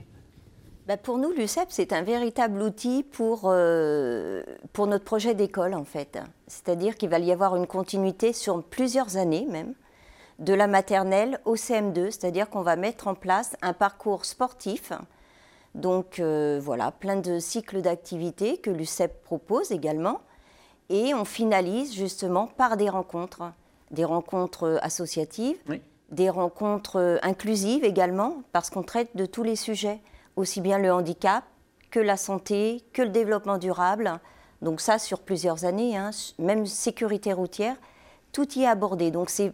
Bah, 0.88 0.98
pour 0.98 1.18
nous, 1.18 1.32
l'UCEP, 1.32 1.70
c'est 1.70 1.92
un 1.92 2.04
véritable 2.04 2.62
outil 2.62 3.02
pour, 3.02 3.52
pour 4.74 4.88
notre 4.88 5.04
projet 5.04 5.34
d'école, 5.34 5.74
en 5.74 5.84
fait. 5.84 6.20
C'est-à-dire 6.46 6.96
qu'il 6.96 7.10
va 7.10 7.18
y 7.18 7.32
avoir 7.32 7.56
une 7.56 7.66
continuité 7.66 8.34
sur 8.34 8.62
plusieurs 8.64 9.18
années 9.18 9.48
même, 9.50 9.74
de 10.38 10.54
la 10.54 10.68
maternelle 10.68 11.40
au 11.46 11.56
CM2, 11.56 12.12
c'est-à-dire 12.12 12.52
qu'on 12.52 12.62
va 12.62 12.76
mettre 12.76 13.08
en 13.08 13.16
place 13.16 13.58
un 13.64 13.74
parcours 13.74 14.26
sportif 14.26 14.92
donc 15.76 16.20
euh, 16.20 16.60
voilà, 16.62 16.92
plein 16.92 17.18
de 17.18 17.40
cycles 17.40 17.82
d'activités 17.82 18.58
que 18.58 18.70
l'UCEP 18.70 19.24
propose 19.24 19.72
également. 19.72 20.22
Et 20.90 21.14
on 21.14 21.26
finalise 21.26 21.94
justement 21.94 22.48
par 22.48 22.78
des 22.78 22.90
rencontres, 22.90 23.52
des 23.92 24.06
rencontres 24.06 24.80
associatives, 24.82 25.58
des 26.12 26.30
rencontres 26.30 27.20
inclusives 27.22 27.84
également, 27.84 28.44
parce 28.54 28.70
qu'on 28.70 28.84
traite 28.84 29.16
de 29.16 29.26
tous 29.26 29.44
les 29.44 29.58
sujets, 29.58 30.00
aussi 30.38 30.62
bien 30.62 30.80
le 30.80 30.94
handicap 30.94 31.44
que 31.92 32.00
la 32.00 32.18
santé, 32.18 32.84
que 32.94 33.02
le 33.02 33.10
développement 33.10 33.58
durable. 33.58 34.20
Donc 34.62 34.82
ça, 34.82 34.98
sur 34.98 35.20
plusieurs 35.20 35.66
années, 35.66 35.98
hein, 35.98 36.12
même 36.40 36.66
sécurité 36.66 37.34
routière, 37.34 37.76
tout 38.32 38.48
y 38.58 38.64
est 38.64 38.68
abordé. 38.68 39.12
Donc 39.12 39.30
c'est 39.30 39.52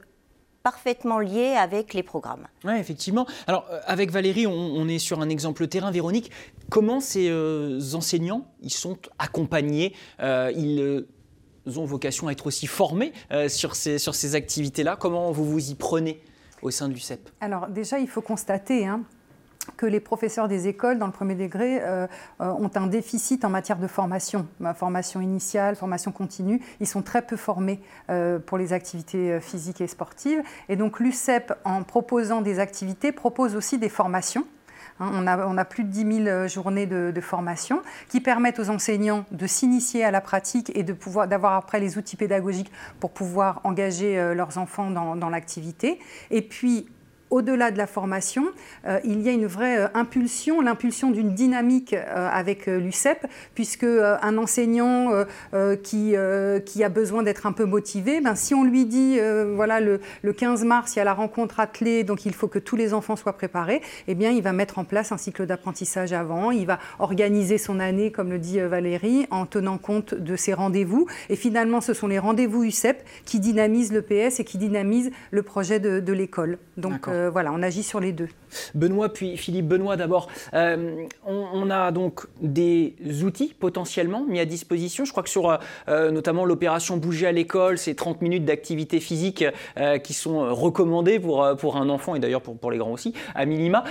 parfaitement 0.63 1.19
lié 1.19 1.55
avec 1.57 1.93
les 1.93 2.03
programmes. 2.03 2.47
Oui, 2.63 2.73
effectivement. 2.79 3.27
Alors, 3.47 3.67
euh, 3.69 3.81
avec 3.85 4.09
Valérie, 4.09 4.47
on, 4.47 4.87
est 4.87 4.97
sur 4.97 5.21
un 5.21 5.29
exemple 5.29 5.67
terrain. 5.67 5.91
Véronique, 5.91 6.31
comment 6.69 7.01
ces 7.01 7.29
euh, 7.29 7.79
enseignants, 7.93 8.47
ils 8.61 8.73
sont 8.73 8.97
accompagnés 9.19 9.93
euh, 10.21 10.51
Ils 10.55 11.05
ont 11.77 11.85
vocation 11.85 12.29
à 12.29 12.31
être 12.31 12.47
aussi 12.47 12.67
formés 12.67 13.13
sur 13.47 13.75
ces, 13.75 13.99
sur 13.99 14.15
ces 14.15 14.35
activités-là? 14.35 14.95
Comment 14.95 15.31
vous 15.31 15.45
vous 15.45 15.69
y 15.69 15.75
prenez 15.75 16.21
au 16.61 16.71
sein 16.71 16.87
du 16.87 16.99
CEP 16.99 17.29
Alors, 17.41 17.67
déjà, 17.67 17.99
il 17.99 18.07
faut 18.07 18.21
constater 18.21 18.87
hein, 18.87 19.03
que 19.77 19.85
les 19.85 19.99
professeurs 19.99 20.47
des 20.47 20.67
écoles 20.67 20.99
dans 20.99 21.05
le 21.05 21.11
premier 21.11 21.35
degré 21.35 21.81
euh, 21.81 22.07
euh, 22.41 22.51
ont 22.51 22.71
un 22.75 22.87
déficit 22.87 23.45
en 23.45 23.49
matière 23.49 23.77
de 23.77 23.87
formation, 23.87 24.47
formation 24.75 25.21
initiale, 25.21 25.75
formation 25.75 26.11
continue. 26.11 26.61
Ils 26.79 26.87
sont 26.87 27.01
très 27.01 27.21
peu 27.21 27.37
formés 27.37 27.81
euh, 28.09 28.39
pour 28.39 28.57
les 28.57 28.73
activités 28.73 29.39
physiques 29.39 29.81
et 29.81 29.87
sportives. 29.87 30.41
Et 30.69 30.75
donc 30.75 30.99
l'UCEP, 30.99 31.53
en 31.63 31.83
proposant 31.83 32.41
des 32.41 32.59
activités, 32.59 33.11
propose 33.11 33.55
aussi 33.55 33.77
des 33.77 33.89
formations. 33.89 34.45
Hein, 34.99 35.11
on, 35.15 35.57
a, 35.57 35.65
plus 35.65 35.83
de 35.83 35.89
10 35.89 36.23
000 36.25 36.47
journées 36.47 36.85
de, 36.85 37.21
formation 37.21 37.81
qui 38.09 38.21
permettent 38.21 38.59
aux 38.59 38.69
enseignants 38.69 39.25
de 39.31 39.47
s'initier 39.47 40.03
à 40.03 40.11
la 40.11 40.21
pratique 40.21 40.71
et 40.75 40.83
de 40.83 40.93
pouvoir 40.93 41.27
d'avoir 41.27 41.53
après 41.53 41.79
les 41.79 41.97
outils 41.97 42.15
pédagogiques 42.15 42.71
pour 42.99 43.09
pouvoir 43.09 43.59
engager 43.63 44.33
leurs 44.35 44.59
enfants 44.59 44.91
dans, 44.91 45.15
dans 45.15 45.29
l'activité. 45.29 45.99
Et 46.29 46.43
puis 46.43 46.87
au-delà 47.33 47.71
de 47.71 47.77
la 47.79 47.87
formation, 47.87 48.45
euh, 48.85 48.99
il 49.03 49.21
y 49.21 49.29
a 49.29 49.31
une 49.31 49.47
vraie 49.47 49.79
euh, 49.79 49.87
impulsion, 49.95 50.61
l'impulsion 50.61 51.09
d'une 51.09 51.33
dynamique 51.33 51.93
euh, 51.93 52.29
avec 52.31 52.67
l'UCEP, 52.67 53.25
puisque 53.55 53.83
un 53.83 54.37
enseignant 54.37 55.11
qui, 55.83 56.15
qui 56.65 56.83
a 56.83 56.89
besoin 56.89 57.23
d'être 57.23 57.45
un 57.45 57.51
peu 57.51 57.65
motivé, 57.65 58.21
ben, 58.21 58.35
si 58.35 58.53
on 58.53 58.63
lui 58.63 58.85
dit, 58.85 59.19
voilà, 59.55 59.79
le, 59.79 59.99
15 60.31 60.63
mars, 60.63 60.95
il 60.95 60.99
y 60.99 61.01
a 61.01 61.05
la 61.05 61.13
rencontre 61.13 61.59
attelée, 61.59 62.03
donc 62.03 62.25
il 62.25 62.33
faut 62.33 62.47
que 62.47 62.59
tous 62.59 62.75
les 62.75 62.93
enfants 62.93 63.15
soient 63.15 63.33
préparés, 63.33 63.81
eh 64.07 64.15
bien, 64.15 64.31
il 64.31 64.41
va 64.41 64.53
mettre 64.53 64.79
en 64.79 64.83
place 64.83 65.11
un 65.11 65.17
cycle 65.17 65.45
d'apprentissage 65.45 66.13
avant, 66.13 66.51
il 66.51 66.65
va 66.65 66.79
organiser 66.99 67.57
son 67.57 67.79
année, 67.79 68.11
comme 68.11 68.29
le 68.29 68.39
dit 68.39 68.59
Valérie, 68.59 69.27
en 69.31 69.45
tenant 69.45 69.77
compte 69.77 70.13
de 70.13 70.35
ses 70.35 70.53
rendez-vous. 70.53 71.07
Et 71.29 71.35
finalement, 71.35 71.81
ce 71.81 71.93
sont 71.93 72.07
les 72.07 72.19
rendez-vous 72.19 72.63
UCEP 72.63 73.03
qui 73.25 73.39
dynamisent 73.39 73.93
le 73.93 74.01
PS 74.01 74.39
et 74.39 74.43
qui 74.43 74.57
dynamisent 74.57 75.11
le 75.31 75.43
projet 75.43 75.79
de, 75.79 75.99
de 75.99 76.13
l'école. 76.13 76.57
Donc, 76.77 77.07
euh, 77.23 77.29
voilà, 77.29 77.51
on 77.51 77.61
agit 77.61 77.83
sur 77.83 77.99
les 77.99 78.11
deux. 78.11 78.29
Benoît, 78.75 79.09
puis 79.09 79.37
Philippe. 79.37 79.67
Benoît, 79.67 79.95
d'abord, 79.95 80.27
euh, 80.53 81.05
on, 81.25 81.69
a 81.69 81.91
donc 81.91 82.27
des 82.41 82.95
outils 83.23 83.55
potentiellement 83.57 84.25
mis 84.25 84.39
à 84.39 84.45
disposition. 84.45 85.05
Je 85.05 85.11
crois 85.11 85.23
que 85.23 85.29
sur 85.29 85.57
euh, 85.87 86.11
notamment 86.11 86.45
l'opération 86.45 86.97
Bouger 86.97 87.27
à 87.27 87.31
l'école, 87.31 87.77
c'est 87.77 87.95
30 87.95 88.21
minutes 88.21 88.45
d'activité 88.45 88.99
physique 88.99 89.45
qui 90.03 90.13
sont 90.13 90.53
recommandées 90.53 91.19
pour, 91.19 91.47
pour 91.57 91.77
un 91.77 91.89
enfant 91.89 92.15
et 92.15 92.19
d'ailleurs 92.19 92.41
pour, 92.41 92.57
pour 92.57 92.71
les 92.71 92.77
grands 92.77 92.91
aussi, 92.91 93.13
à 93.35 93.45
minima. 93.45 93.83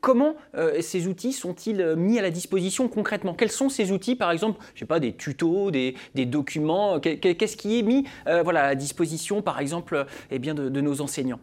comment 0.00 0.34
ces 0.80 1.06
outils 1.06 1.32
sont-ils 1.32 1.94
mis 1.96 2.18
à 2.18 2.22
la 2.22 2.30
disposition 2.30 2.88
concrètement? 2.88 3.34
Quels 3.34 3.50
sont 3.50 3.68
ces 3.68 3.92
outils, 3.92 4.16
par 4.16 4.30
exemple, 4.30 4.60
je 4.74 4.84
pas, 4.84 5.00
des 5.00 5.12
tutos, 5.12 5.70
des, 5.70 5.94
des 6.14 6.26
documents? 6.26 7.00
Qu'est-ce 7.00 7.56
qui 7.56 7.78
est 7.78 7.82
mis 7.82 8.06
voilà, 8.26 8.64
à 8.64 8.74
disposition, 8.74 9.42
par 9.42 9.60
exemple, 9.60 10.06
eh 10.30 10.38
bien, 10.38 10.54
de 10.54 10.80
nos 10.80 11.00
enseignants? 11.00 11.40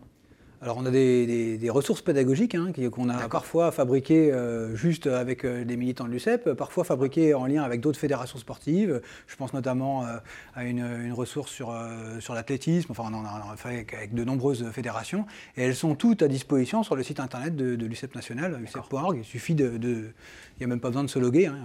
Alors 0.62 0.78
on 0.78 0.86
a 0.86 0.92
des, 0.92 1.70
ressources 1.70 2.02
pédagogiques 2.02 2.56
hein, 2.56 2.72
qu'on 2.92 3.08
a 3.08 3.30
parfois 3.30 3.72
fabriquées 3.72 4.32
euh, 4.34 4.76
juste 4.76 5.08
avec 5.08 5.46
euh, 5.46 5.64
des 5.64 5.78
militants 5.78 6.06
de 6.06 6.10
l'UCEP, 6.10 6.54
parfois 6.54 6.84
fabriquées 6.84 7.34
en 7.34 7.46
lien 7.46 7.64
avec 7.64 7.80
d'autres 7.80 8.00
fédérations 8.00 8.40
sportives. 8.40 9.02
Je 9.28 9.36
pense 9.38 9.54
notamment 9.54 10.06
euh, 10.06 10.18
à 10.56 10.66
une, 10.66 11.14
ressource 11.14 11.52
sur, 11.52 11.76
sur 12.20 12.34
l'athlétisme, 12.34 12.92
enfin 12.92 13.04
on 13.12 13.16
en 13.16 13.52
a 13.52 13.56
fait 13.56 13.86
avec, 13.94 14.14
de 14.14 14.24
nombreuses 14.24 14.70
fédérations, 14.72 15.26
et 15.56 15.64
elles 15.64 15.76
sont 15.76 15.96
toutes 15.96 16.22
à 16.22 16.28
disposition 16.28 16.84
sur 16.84 16.96
le 16.96 17.04
site 17.04 17.20
internet 17.20 17.56
de, 17.56 17.86
l'UCEP 17.86 18.14
national, 18.16 18.60
ucep.org. 18.62 19.18
Il 19.18 19.26
suffit 19.26 19.56
de 19.56 20.12
il 20.60 20.64
n'y 20.64 20.66
a 20.66 20.68
même 20.68 20.82
pas 20.82 20.90
besoin 20.90 21.06
de 21.06 21.10
se 21.10 21.20
loguer, 21.20 21.46
hein. 21.46 21.58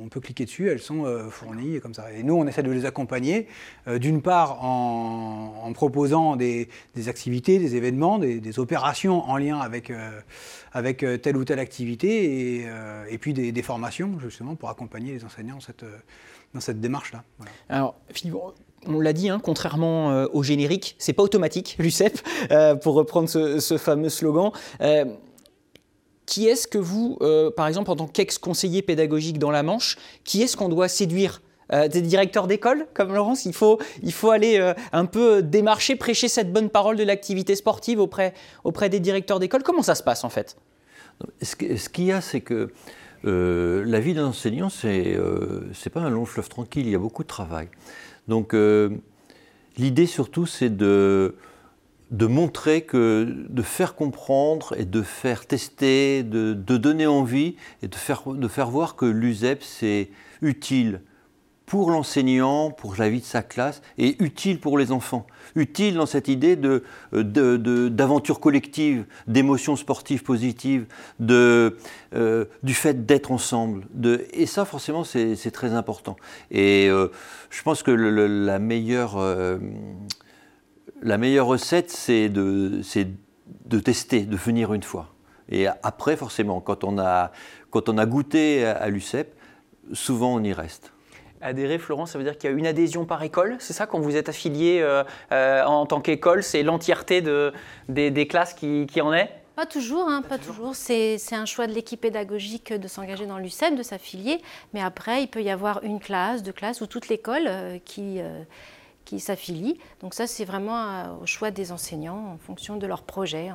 on 0.00 0.08
peut 0.08 0.20
cliquer 0.20 0.44
dessus, 0.44 0.68
elles 0.68 0.78
sont 0.78 1.04
fournies 1.30 1.80
comme 1.80 1.94
ça. 1.94 2.12
Et 2.12 2.22
nous, 2.22 2.34
on 2.34 2.46
essaie 2.46 2.62
de 2.62 2.70
les 2.70 2.84
accompagner, 2.84 3.48
d'une 3.88 4.22
part 4.22 4.64
en, 4.64 5.72
proposant 5.74 6.36
des, 6.36 6.68
activités, 7.08 7.58
des 7.58 7.74
événements, 7.74 8.18
des, 8.20 8.35
opérations 8.58 9.28
en 9.28 9.36
lien 9.36 9.58
avec, 9.58 9.90
euh, 9.90 10.20
avec 10.72 11.04
telle 11.22 11.36
ou 11.36 11.44
telle 11.44 11.58
activité, 11.58 12.60
et, 12.60 12.66
et 13.08 13.18
puis 13.18 13.32
des, 13.32 13.62
formations, 13.62 14.18
justement, 14.20 14.54
pour 14.54 14.68
accompagner 14.68 15.12
les 15.12 15.24
enseignants 15.24 15.54
dans 15.54 15.60
cette, 15.60 15.84
dans 16.54 16.60
cette 16.60 16.80
démarche-là. 16.80 17.24
Alors, 17.68 17.96
Philippe, 18.12 18.36
on 18.86 19.00
l'a 19.00 19.12
dit, 19.12 19.28
hein, 19.28 19.40
contrairement 19.42 20.24
au 20.32 20.42
générique, 20.42 20.96
c'est 20.98 21.12
pas 21.12 21.22
automatique, 21.22 21.76
l'UCEP, 21.80 22.20
pour 22.82 22.94
reprendre 22.94 23.28
ce, 23.28 23.78
fameux 23.78 24.08
slogan 24.08 24.52
qui 26.26 26.48
est-ce 26.48 26.66
que 26.66 26.78
vous, 26.78 27.16
euh, 27.22 27.50
par 27.50 27.68
exemple, 27.68 27.90
en 27.90 27.96
tant 27.96 28.08
qu'ex-conseiller 28.08 28.82
pédagogique 28.82 29.38
dans 29.38 29.52
la 29.52 29.62
Manche, 29.62 29.96
qui 30.24 30.42
est-ce 30.42 30.56
qu'on 30.56 30.68
doit 30.68 30.88
séduire 30.88 31.40
euh, 31.72 31.88
des 31.88 32.02
directeurs 32.02 32.46
d'école 32.46 32.86
comme 32.94 33.12
Laurence, 33.14 33.44
il 33.44 33.52
faut, 33.52 33.78
il 34.02 34.12
faut 34.12 34.30
aller 34.30 34.58
euh, 34.58 34.74
un 34.92 35.06
peu 35.06 35.42
démarcher, 35.42 35.96
prêcher 35.96 36.28
cette 36.28 36.52
bonne 36.52 36.70
parole 36.70 36.96
de 36.96 37.04
l'activité 37.04 37.56
sportive 37.56 38.00
auprès, 38.00 38.34
auprès 38.64 38.88
des 38.88 39.00
directeurs 39.00 39.40
d'école. 39.40 39.62
Comment 39.62 39.82
ça 39.82 39.94
se 39.94 40.02
passe 40.02 40.24
en 40.24 40.30
fait? 40.30 40.56
Ce 41.42 41.56
qu'il 41.88 42.04
y 42.04 42.12
a, 42.12 42.20
c'est 42.20 42.40
que 42.40 42.70
la 43.24 43.98
vie 43.98 44.14
d'un 44.14 44.26
enseignant, 44.26 44.68
c'est 44.68 45.16
n'est 45.16 45.90
pas 45.90 46.00
un 46.00 46.10
long 46.10 46.26
fleuve 46.26 46.48
tranquille, 46.48 46.86
il 46.86 46.92
y 46.92 46.94
a 46.94 46.98
beaucoup 46.98 47.22
de 47.22 47.28
travail. 47.28 47.68
Donc 48.28 48.54
l'idée 49.76 50.06
surtout, 50.06 50.46
c'est 50.46 50.76
de 50.76 51.34
de 52.10 52.26
montrer 52.26 52.82
que, 52.82 53.26
de 53.48 53.62
faire 53.62 53.94
comprendre 53.94 54.74
et 54.78 54.84
de 54.84 55.02
faire 55.02 55.46
tester, 55.46 56.22
de, 56.22 56.52
donner 56.54 57.06
envie 57.06 57.56
et 57.82 57.88
de 57.88 57.94
faire, 57.94 58.22
de 58.26 58.48
faire 58.48 58.70
voir 58.70 58.94
que 58.94 59.06
l'USEP, 59.06 59.62
c'est 59.62 60.10
utile 60.40 61.00
pour 61.66 61.90
l'enseignant, 61.90 62.70
pour 62.70 62.94
la 62.96 63.08
vie 63.08 63.20
de 63.20 63.24
sa 63.24 63.42
classe, 63.42 63.82
et 63.98 64.22
utile 64.22 64.60
pour 64.60 64.78
les 64.78 64.92
enfants. 64.92 65.26
Utile 65.56 65.94
dans 65.94 66.06
cette 66.06 66.28
idée 66.28 66.56
de, 66.56 66.82
d'aventure 67.12 68.38
collective, 68.40 69.04
d'émotions 69.26 69.74
sportives 69.76 70.22
positives, 70.22 70.86
euh, 71.20 72.44
du 72.62 72.74
fait 72.74 73.04
d'être 73.04 73.32
ensemble. 73.32 73.84
Et 74.32 74.46
ça, 74.46 74.64
forcément, 74.64 75.02
c'est, 75.02 75.50
très 75.52 75.74
important. 75.74 76.16
Et 76.50 76.88
euh, 76.88 77.08
je 77.50 77.62
pense 77.62 77.82
que 77.82 77.90
la 77.90 78.58
meilleure... 78.58 79.16
Euh, 79.18 79.58
la 81.02 81.18
meilleure 81.18 81.46
recette, 81.46 81.90
c'est 81.90 82.30
de, 82.30 82.80
de 83.66 83.78
tester, 83.78 84.22
de 84.22 84.36
venir 84.36 84.72
une 84.72 84.82
fois. 84.82 85.14
Et 85.48 85.66
après, 85.66 86.16
forcément, 86.16 86.60
quand 86.60 86.84
on 86.84 86.98
a, 86.98 87.32
quand 87.70 87.88
on 87.88 87.98
a 87.98 88.06
goûté 88.06 88.64
à, 88.64 88.88
l'UCEP, 88.88 89.34
souvent 89.92 90.34
on 90.34 90.42
y 90.42 90.52
reste. 90.52 90.92
Adhérer, 91.46 91.78
Florence, 91.78 92.12
ça 92.12 92.18
veut 92.18 92.24
dire 92.24 92.36
qu'il 92.36 92.50
y 92.50 92.52
a 92.52 92.56
une 92.56 92.66
adhésion 92.66 93.04
par 93.04 93.22
école, 93.22 93.56
c'est 93.60 93.72
ça 93.72 93.86
Quand 93.86 94.00
vous 94.00 94.16
êtes 94.16 94.28
affilié 94.28 94.80
euh, 94.80 95.04
euh, 95.32 95.64
en 95.64 95.86
tant 95.86 96.00
qu'école, 96.00 96.42
c'est 96.42 96.62
l'entièreté 96.62 97.22
de, 97.22 97.52
des, 97.88 98.26
classes 98.26 98.54
qui, 98.54 99.00
en 99.00 99.12
est? 99.12 99.30
Pas 99.54 99.66
toujours, 99.66 100.08
hein, 100.08 100.22
pas 100.22 100.38
toujours. 100.38 100.74
C'est 100.74 101.18
un 101.32 101.46
choix 101.46 101.66
de 101.66 101.72
l'équipe 101.72 102.00
pédagogique 102.00 102.72
de 102.72 102.88
s'engager 102.88 103.26
dans 103.26 103.38
l'UCEP, 103.38 103.74
de 103.74 103.82
s'affilier. 103.82 104.42
Mais 104.74 104.82
après, 104.82 105.22
il 105.22 105.28
peut 105.28 105.42
y 105.42 105.50
avoir 105.50 105.82
une 105.82 106.00
classe, 106.00 106.42
deux 106.42 106.52
classes 106.52 106.80
ou 106.80 106.86
toute 106.86 107.08
l'école 107.08 107.44
euh, 107.46 107.78
qui, 107.84 108.20
qui 109.06 109.20
s'affilient. 109.20 109.78
Donc 110.00 110.12
ça, 110.12 110.26
c'est 110.26 110.44
vraiment 110.44 110.76
euh, 110.76 111.22
au 111.22 111.26
choix 111.26 111.50
des 111.50 111.72
enseignants 111.72 112.34
en 112.34 112.36
fonction 112.36 112.76
de 112.76 112.86
leur 112.86 113.02
projet. 113.02 113.50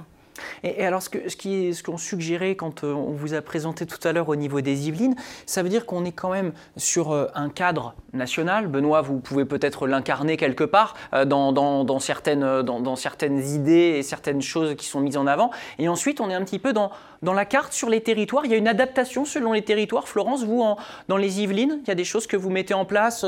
Et, 0.64 0.86
alors, 0.86 1.02
ce 1.02 1.10
qu'on 1.10 1.30
ce 1.30 1.74
ce 1.74 1.98
suggérait 1.98 2.56
quand 2.56 2.84
euh, 2.84 2.94
on 2.94 3.12
vous 3.12 3.34
a 3.34 3.42
présenté 3.42 3.86
tout 3.86 4.06
à 4.08 4.12
l'heure 4.12 4.30
au 4.30 4.36
niveau 4.36 4.62
des 4.62 4.88
Yvelines, 4.88 5.16
ça 5.46 5.64
veut 5.64 5.70
dire 5.70 5.86
qu'on 5.86 6.06
est 6.06 6.12
quand 6.12 6.30
même 6.30 6.52
sur 6.78 7.12
euh, 7.12 7.28
un 7.36 7.50
cadre 7.50 7.96
national. 8.14 8.68
Benoît, 8.68 9.02
vous 9.02 9.20
pouvez 9.20 9.46
peut-être 9.46 9.88
l'incarner 9.88 10.38
quelque 10.38 10.64
part 10.64 10.96
euh, 11.14 11.26
dans, 11.26 12.00
certaines, 12.00 12.62
dans, 12.62 12.96
certaines 12.96 13.40
idées 13.40 13.96
et 13.98 14.04
certaines 14.04 14.42
choses 14.42 14.76
qui 14.76 14.86
sont 14.86 15.00
mises 15.00 15.18
en 15.18 15.28
avant. 15.28 15.52
Et 15.80 15.88
ensuite, 15.88 16.22
on 16.22 16.30
est 16.30 16.36
un 16.36 16.44
petit 16.44 16.60
peu 16.60 16.74
dans, 16.74 16.92
la 17.22 17.46
carte 17.46 17.74
sur 17.74 17.90
les 17.90 18.02
territoires. 18.02 18.46
Il 18.46 18.52
y 18.52 18.54
a 18.54 18.58
une 18.58 18.68
adaptation 18.68 19.26
selon 19.26 19.54
les 19.54 19.62
territoires. 19.62 20.08
Florence, 20.08 20.44
vous, 20.44 20.62
en, 20.62 20.78
dans 21.08 21.18
les 21.18 21.42
Yvelines, 21.42 21.80
il 21.84 21.88
y 21.88 21.92
a 21.92 21.96
des 21.96 22.04
choses 22.04 22.28
que 22.28 22.38
vous 22.38 22.50
mettez 22.50 22.74
en 22.74 22.86
place 22.86 23.26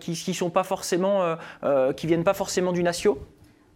qui, 0.00 0.12
qui 0.14 0.34
sont 0.34 0.50
pas 0.50 0.64
forcément, 0.64 1.36
qui 1.96 2.06
viennent 2.06 2.24
pas 2.24 2.34
forcément 2.34 2.72
du 2.72 2.82
natio? 2.82 3.18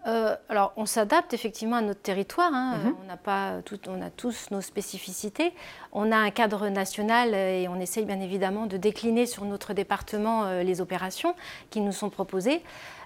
Euh, 0.06 0.34
alors, 0.48 0.72
on 0.76 0.86
s'adapte 0.86 1.32
effectivement 1.32 1.76
à 1.76 1.80
notre 1.80 2.02
territoire. 2.02 2.52
Hein. 2.52 2.78
Mhm. 2.78 2.94
On, 3.06 3.12
a 3.12 3.16
pas 3.16 3.60
on 3.88 4.02
a 4.02 4.10
tous 4.10 4.50
nos 4.50 4.60
spécificités. 4.60 5.52
On 5.92 6.10
a 6.10 6.16
un 6.16 6.30
cadre 6.30 6.68
national 6.68 7.34
et 7.34 7.68
on 7.68 7.78
essaye 7.78 8.04
bien 8.04 8.20
évidemment 8.20 8.66
de 8.66 8.76
décliner 8.76 9.26
sur 9.26 9.44
notre 9.44 9.74
département 9.74 10.44
euh, 10.44 10.62
les 10.62 10.80
opérations 10.80 11.34
qui 11.70 11.80
nous 11.80 11.92
sont 11.92 12.10
proposées. 12.10 12.62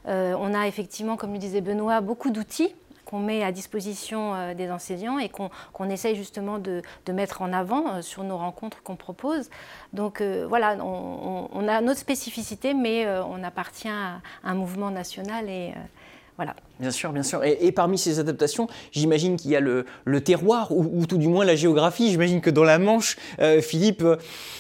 Euh, 0.09 0.35
on 0.39 0.55
a 0.55 0.67
effectivement, 0.67 1.17
comme 1.17 1.33
le 1.33 1.39
disait 1.39 1.61
Benoît, 1.61 2.01
beaucoup 2.01 2.31
d'outils 2.31 2.75
qu'on 3.05 3.21
met 3.21 3.45
à 3.45 3.53
disposition 3.53 4.53
des 4.55 4.69
enseignants 4.69 5.21
et 5.21 5.29
qu'on 5.29 5.89
essaye 5.89 6.17
justement 6.17 6.59
de, 6.59 6.83
mettre 7.13 7.41
en 7.41 7.53
avant 7.53 8.03
sur 8.03 8.25
nos 8.25 8.37
rencontres 8.37 8.83
qu'on 8.83 8.97
propose. 8.97 9.49
Donc 9.93 10.21
voilà, 10.21 10.77
on, 10.85 11.69
a 11.69 11.81
notre 11.83 12.01
spécificité, 12.01 12.75
mais 12.75 13.07
on 13.09 13.45
appartient 13.45 13.87
à 13.87 14.21
un 14.43 14.55
mouvement 14.55 14.91
national 14.91 15.49
et 15.49 15.73
voilà. 16.37 16.55
Bien 16.79 16.91
sûr, 16.91 17.13
bien 17.13 17.23
sûr. 17.23 17.43
Et, 17.45 17.73
parmi 17.73 17.97
ces 17.97 18.19
adaptations, 18.19 18.69
j'imagine 18.93 19.37
qu'il 19.37 19.51
y 19.51 19.57
a 19.57 19.61
le, 19.61 19.85
terroir, 20.21 20.71
ou, 20.71 21.07
tout 21.07 21.17
du 21.17 21.29
moins 21.29 21.45
la 21.47 21.57
géographie. 21.57 22.11
J'imagine 22.11 22.43
que 22.43 22.51
dans 22.51 22.65
la 22.65 22.79
Manche, 22.79 23.17
euh, 23.41 23.63
Philippe, 23.63 24.03
euh, 24.03 24.17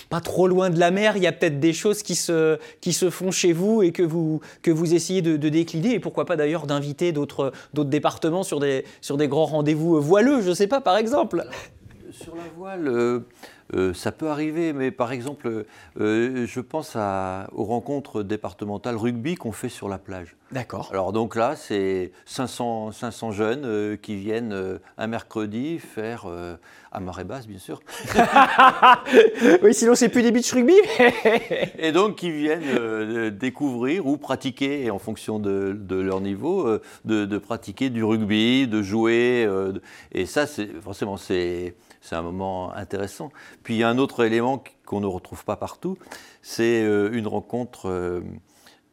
pas 0.08 0.20
trop 0.20 0.48
loin 0.48 0.70
de 0.70 0.78
la 0.78 0.90
mer, 0.90 1.18
il 1.18 1.22
y 1.22 1.26
a 1.26 1.32
peut-être 1.32 1.60
des 1.60 1.74
choses 1.74 2.02
qui 2.02 2.14
se, 2.14 2.58
qui 2.80 2.94
se 2.94 3.10
font 3.10 3.30
chez 3.30 3.52
vous 3.52 3.82
et 3.82 3.92
que 3.92 4.02
vous, 4.02 4.40
que 4.62 4.70
vous 4.70 4.94
essayez 4.94 5.20
de, 5.20 5.36
décliner. 5.36 5.92
Et 5.92 6.00
pourquoi 6.00 6.24
pas 6.24 6.36
d'ailleurs 6.36 6.66
d'inviter 6.66 7.12
d'autres 7.12 7.52
départements 7.74 8.42
sur 8.42 8.58
des, 8.58 8.84
sur 9.02 9.18
des 9.18 9.28
grands 9.28 9.44
rendez-vous 9.44 10.00
voileux, 10.00 10.40
je 10.40 10.48
ne 10.48 10.54
sais 10.54 10.66
pas, 10.66 10.80
par 10.80 10.96
exemple. 10.96 11.46
Sur 12.10 12.34
la 12.34 12.44
voile, 12.56 12.88
euh, 12.88 13.20
euh, 13.74 13.92
ça 13.94 14.12
peut 14.12 14.28
arriver, 14.28 14.72
mais 14.72 14.90
par 14.90 15.12
exemple, 15.12 15.64
euh, 16.00 16.46
je 16.46 16.60
pense 16.60 16.96
aux 16.96 17.64
rencontres 17.64 18.22
départementales 18.22 18.96
rugby 18.96 19.34
qu'on 19.34 19.52
fait 19.52 19.68
sur 19.68 19.88
la 19.88 19.98
plage. 19.98 20.36
D'accord. 20.52 20.88
Alors 20.92 21.12
donc 21.12 21.34
là, 21.34 21.56
c'est 21.56 22.12
500, 22.24 22.92
500 22.92 23.32
jeunes 23.32 23.64
euh, 23.64 23.96
qui 23.96 24.14
viennent 24.14 24.78
un 24.96 25.06
mercredi 25.08 25.80
faire, 25.80 26.26
à 26.92 27.00
marée 27.00 27.24
basse 27.24 27.48
bien 27.48 27.58
sûr. 27.58 27.80
oui, 29.62 29.74
sinon 29.74 29.96
c'est 29.96 30.08
plus 30.08 30.22
des 30.22 30.30
beach 30.30 30.52
rugby. 30.52 30.74
et 31.78 31.90
donc 31.90 32.16
qui 32.16 32.30
viennent 32.30 33.30
découvrir 33.30 34.06
ou 34.06 34.16
pratiquer, 34.16 34.90
en 34.90 35.00
fonction 35.00 35.40
de, 35.40 35.76
leur 35.90 36.20
niveau, 36.20 36.78
de, 37.04 37.24
de, 37.24 37.38
pratiquer 37.38 37.90
du 37.90 38.04
rugby, 38.04 38.68
de 38.68 38.82
jouer. 38.82 39.48
et 40.12 40.26
ça, 40.26 40.46
c'est 40.46 40.68
forcément, 40.80 41.16
c'est 41.16 41.74
c'est 42.06 42.14
un 42.14 42.22
moment 42.22 42.72
intéressant. 42.74 43.30
Puis 43.62 43.74
il 43.74 43.78
y 43.78 43.82
a 43.82 43.88
un 43.88 43.98
autre 43.98 44.24
élément 44.24 44.62
qu'on 44.84 45.00
ne 45.00 45.06
retrouve 45.06 45.44
pas 45.44 45.56
partout, 45.56 45.98
c'est 46.40 46.82
euh, 46.82 47.10
une 47.12 47.26
rencontre 47.26 47.88
euh, 47.88 48.20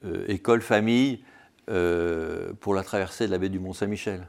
euh, 0.05 0.25
école-famille 0.27 1.23
pour 2.59 2.73
la 2.73 2.83
traversée 2.83 3.25
de 3.25 3.31
la 3.31 3.37
baie 3.37 3.47
du 3.47 3.57
Mont-Saint-Michel. 3.57 4.27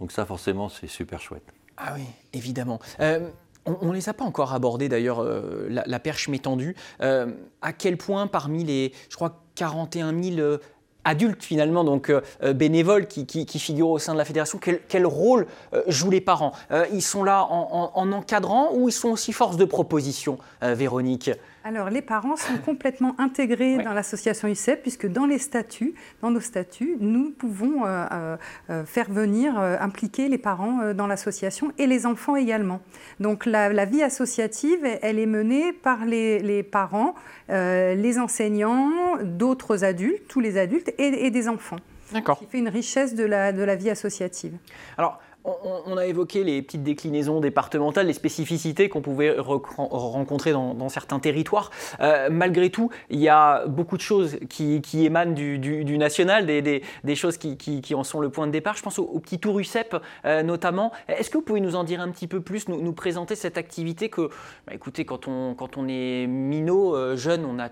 Donc 0.00 0.10
ça, 0.10 0.26
forcément, 0.26 0.68
c'est 0.68 0.88
super 0.88 1.20
chouette. 1.20 1.44
Ah 1.76 1.92
oui, 1.94 2.02
évidemment. 2.32 2.80
on 2.98 3.86
ne 3.86 3.92
les 3.92 4.08
a 4.08 4.14
pas 4.14 4.24
encore 4.24 4.52
abordés 4.52 4.88
d'ailleurs, 4.88 5.22
la, 5.68 6.00
perche 6.00 6.26
m'est 6.26 6.42
tendue. 6.42 6.74
à 6.98 7.72
quel 7.72 7.98
point 7.98 8.26
parmi 8.26 8.64
les, 8.64 8.92
je 9.08 9.14
crois, 9.14 9.44
41 9.54 10.20
000 10.20 10.58
adultes 11.04 11.42
finalement, 11.42 11.84
donc 11.84 12.10
euh, 12.10 12.20
euh, 12.42 12.52
bénévoles 12.52 13.06
qui, 13.06 13.46
figurent 13.58 13.90
au 13.90 13.98
sein 13.98 14.12
de 14.12 14.18
la 14.18 14.24
fédération, 14.24 14.58
quel, 14.58 15.06
rôle 15.06 15.46
euh, 15.74 15.82
jouent 15.88 16.10
les 16.10 16.20
parents? 16.20 16.52
Ils 16.92 17.02
sont 17.02 17.24
là 17.24 17.44
en, 17.44 17.92
en, 17.94 18.12
encadrant 18.12 18.70
ou 18.72 18.88
ils 18.88 18.92
sont 18.92 19.10
aussi 19.10 19.32
force 19.32 19.56
de 19.56 19.64
proposition, 19.64 20.38
Véronique? 20.62 21.30
Alors, 21.64 21.90
les 21.90 22.02
parents 22.02 22.36
sont 22.36 22.58
complètement 22.64 23.14
intégrés 23.18 23.78
dans 23.78 23.92
l'association 23.92 24.48
UCEP, 24.48 24.82
puisque 24.82 25.06
dans 25.06 25.26
les 25.26 25.38
statuts, 25.38 25.94
dans 26.20 26.30
nos 26.30 26.40
statuts, 26.40 26.96
nous 27.00 27.30
pouvons 27.30 27.84
euh, 27.84 28.04
euh, 28.12 28.36
euh, 28.70 28.84
faire 28.84 29.10
venir, 29.10 29.58
impliquer 29.58 30.28
les 30.28 30.38
parents 30.38 30.92
dans 30.92 31.06
l'association 31.06 31.72
et 31.78 31.86
les 31.86 32.06
enfants 32.06 32.36
également. 32.36 32.80
Donc, 33.20 33.46
la, 33.46 33.84
vie 33.84 34.02
associative, 34.02 34.80
elle 35.02 35.18
est 35.18 35.26
menée 35.26 35.72
par 35.72 36.04
les, 36.04 36.62
parents, 36.62 37.14
les 37.48 38.18
enseignants, 38.18 38.90
d'autres 39.22 39.84
adultes, 39.84 40.26
tous 40.28 40.40
les 40.40 40.58
adultes 40.58 40.91
et, 40.98 41.30
des 41.30 41.48
enfants. 41.48 41.76
D'accord. 42.12 42.38
Qui 42.38 42.46
fait 42.46 42.58
une 42.58 42.68
richesse 42.68 43.14
de 43.14 43.24
la, 43.24 43.52
de 43.52 43.62
la 43.62 43.74
vie 43.74 43.90
associative. 43.90 44.52
Alors, 44.98 45.18
on, 45.44 45.96
a 45.96 46.06
évoqué 46.06 46.44
les 46.44 46.62
petites 46.62 46.82
déclinaisons 46.82 47.40
départementales, 47.40 48.06
les 48.06 48.12
spécificités 48.12 48.88
qu'on 48.88 49.00
pouvait 49.00 49.34
rencontrer 49.38 50.52
dans, 50.52 50.88
certains 50.88 51.18
territoires. 51.18 51.70
Euh, 52.00 52.28
malgré 52.30 52.70
tout, 52.70 52.90
il 53.10 53.18
y 53.18 53.28
a 53.28 53.66
beaucoup 53.66 53.96
de 53.96 54.02
choses 54.02 54.38
qui, 54.48 54.80
émanent 54.94 55.32
du, 55.32 55.98
national, 55.98 56.46
des, 56.46 57.14
choses 57.14 57.38
qui, 57.38 57.94
en 57.94 58.04
sont 58.04 58.20
le 58.20 58.30
point 58.30 58.46
de 58.46 58.52
départ. 58.52 58.76
Je 58.76 58.82
pense 58.82 58.98
au, 58.98 59.18
petit 59.18 59.38
tour 59.38 59.58
UCEP 59.58 59.96
euh, 60.24 60.42
notamment. 60.42 60.92
Est-ce 61.08 61.30
que 61.30 61.38
vous 61.38 61.44
pouvez 61.44 61.60
nous 61.60 61.76
en 61.76 61.84
dire 61.84 62.00
un 62.00 62.10
petit 62.10 62.28
peu 62.28 62.40
plus, 62.40 62.68
nous, 62.68 62.92
présenter 62.92 63.34
cette 63.34 63.58
activité 63.58 64.08
que, 64.08 64.28
bah, 64.66 64.74
écoutez, 64.74 65.04
quand 65.04 65.26
on, 65.26 65.54
quand 65.54 65.76
on 65.76 65.88
est 65.88 66.26
minot, 66.26 66.94
euh, 66.94 67.16
jeune, 67.16 67.44
on 67.44 67.58
a 67.58 67.68